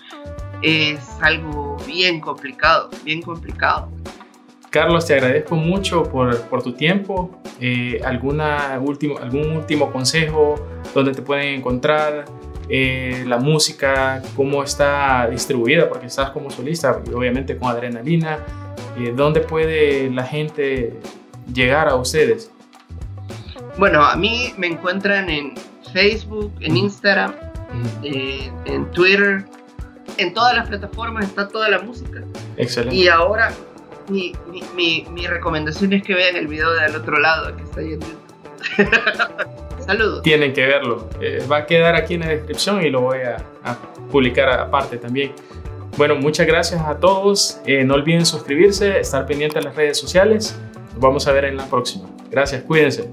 es 0.63 1.01
algo 1.21 1.77
bien 1.87 2.21
complicado, 2.21 2.91
bien 3.05 3.23
complicado. 3.23 3.91
Carlos, 4.71 5.07
te 5.07 5.15
agradezco 5.15 5.57
mucho 5.57 6.03
por, 6.05 6.43
por 6.43 6.63
tu 6.63 6.73
tiempo. 6.73 7.41
Eh, 7.61 8.01
alguna 8.05 8.79
último, 8.81 9.19
¿Algún 9.19 9.57
último 9.57 9.91
consejo 9.91 10.57
donde 10.95 11.13
te 11.13 11.23
pueden 11.23 11.55
encontrar? 11.55 12.27
Eh, 12.69 13.25
la 13.27 13.39
música, 13.39 14.21
cómo 14.37 14.63
está 14.63 15.27
distribuida, 15.31 15.89
porque 15.89 16.07
estás 16.07 16.31
como 16.31 16.51
solista, 16.51 17.01
y 17.09 17.15
obviamente 17.15 17.57
con 17.57 17.71
adrenalina. 17.71 18.41
Eh, 18.99 19.15
¿Dónde 19.17 19.41
puede 19.41 20.11
la 20.11 20.25
gente 20.25 20.93
llegar 21.53 21.89
a 21.89 21.95
ustedes? 21.95 22.51
Bueno, 23.79 24.05
a 24.05 24.17
mí 24.17 24.53
me 24.59 24.67
encuentran 24.67 25.31
en 25.31 25.55
Facebook, 25.95 26.53
en 26.61 26.77
Instagram, 26.77 27.33
en 28.03 28.91
Twitter, 28.91 29.47
en 30.19 30.35
todas 30.35 30.55
las 30.55 30.69
plataformas 30.69 31.25
está 31.25 31.49
toda 31.49 31.71
la 31.71 31.79
música. 31.81 32.23
Excelente. 32.57 32.97
Y 32.97 33.09
ahora 33.09 33.53
mi, 34.09 34.33
mi, 34.75 35.27
recomendación 35.27 35.93
es 35.93 36.03
que 36.03 36.15
vean 36.15 36.37
el 36.37 36.47
video 36.47 36.73
del 36.73 36.97
otro 36.97 37.19
lado 37.19 37.55
que 37.57 37.63
está 37.63 37.83
yendo. 37.83 38.07
Saludos. 39.87 40.23
Tienen 40.23 40.53
que 40.53 40.67
verlo. 40.67 41.09
Eh, 41.21 41.45
va 41.51 41.59
a 41.59 41.67
quedar 41.67 41.95
aquí 41.95 42.15
en 42.15 42.21
la 42.21 42.29
descripción 42.29 42.85
y 42.85 42.91
lo 42.91 43.01
voy 43.01 43.19
a, 43.19 43.37
publicar 44.11 44.49
aparte 44.49 44.97
también. 44.97 45.33
Bueno, 45.97 46.15
muchas 46.15 46.47
gracias 46.47 46.81
a 46.81 46.99
todos. 46.99 47.61
Eh, 47.67 47.85
no 47.85 47.95
olviden 47.95 48.25
suscribirse, 48.25 49.01
estar 49.01 49.27
pendientes 49.27 49.59
en 49.59 49.65
las 49.65 49.77
redes 49.77 49.99
sociales. 49.99 50.59
Nos 50.93 51.01
vamos 51.01 51.27
a 51.27 51.33
ver 51.33 51.45
en 51.45 51.57
la 51.57 51.67
próxima. 51.67 52.09
Gracias, 52.31 52.63
cuídense. 52.63 53.11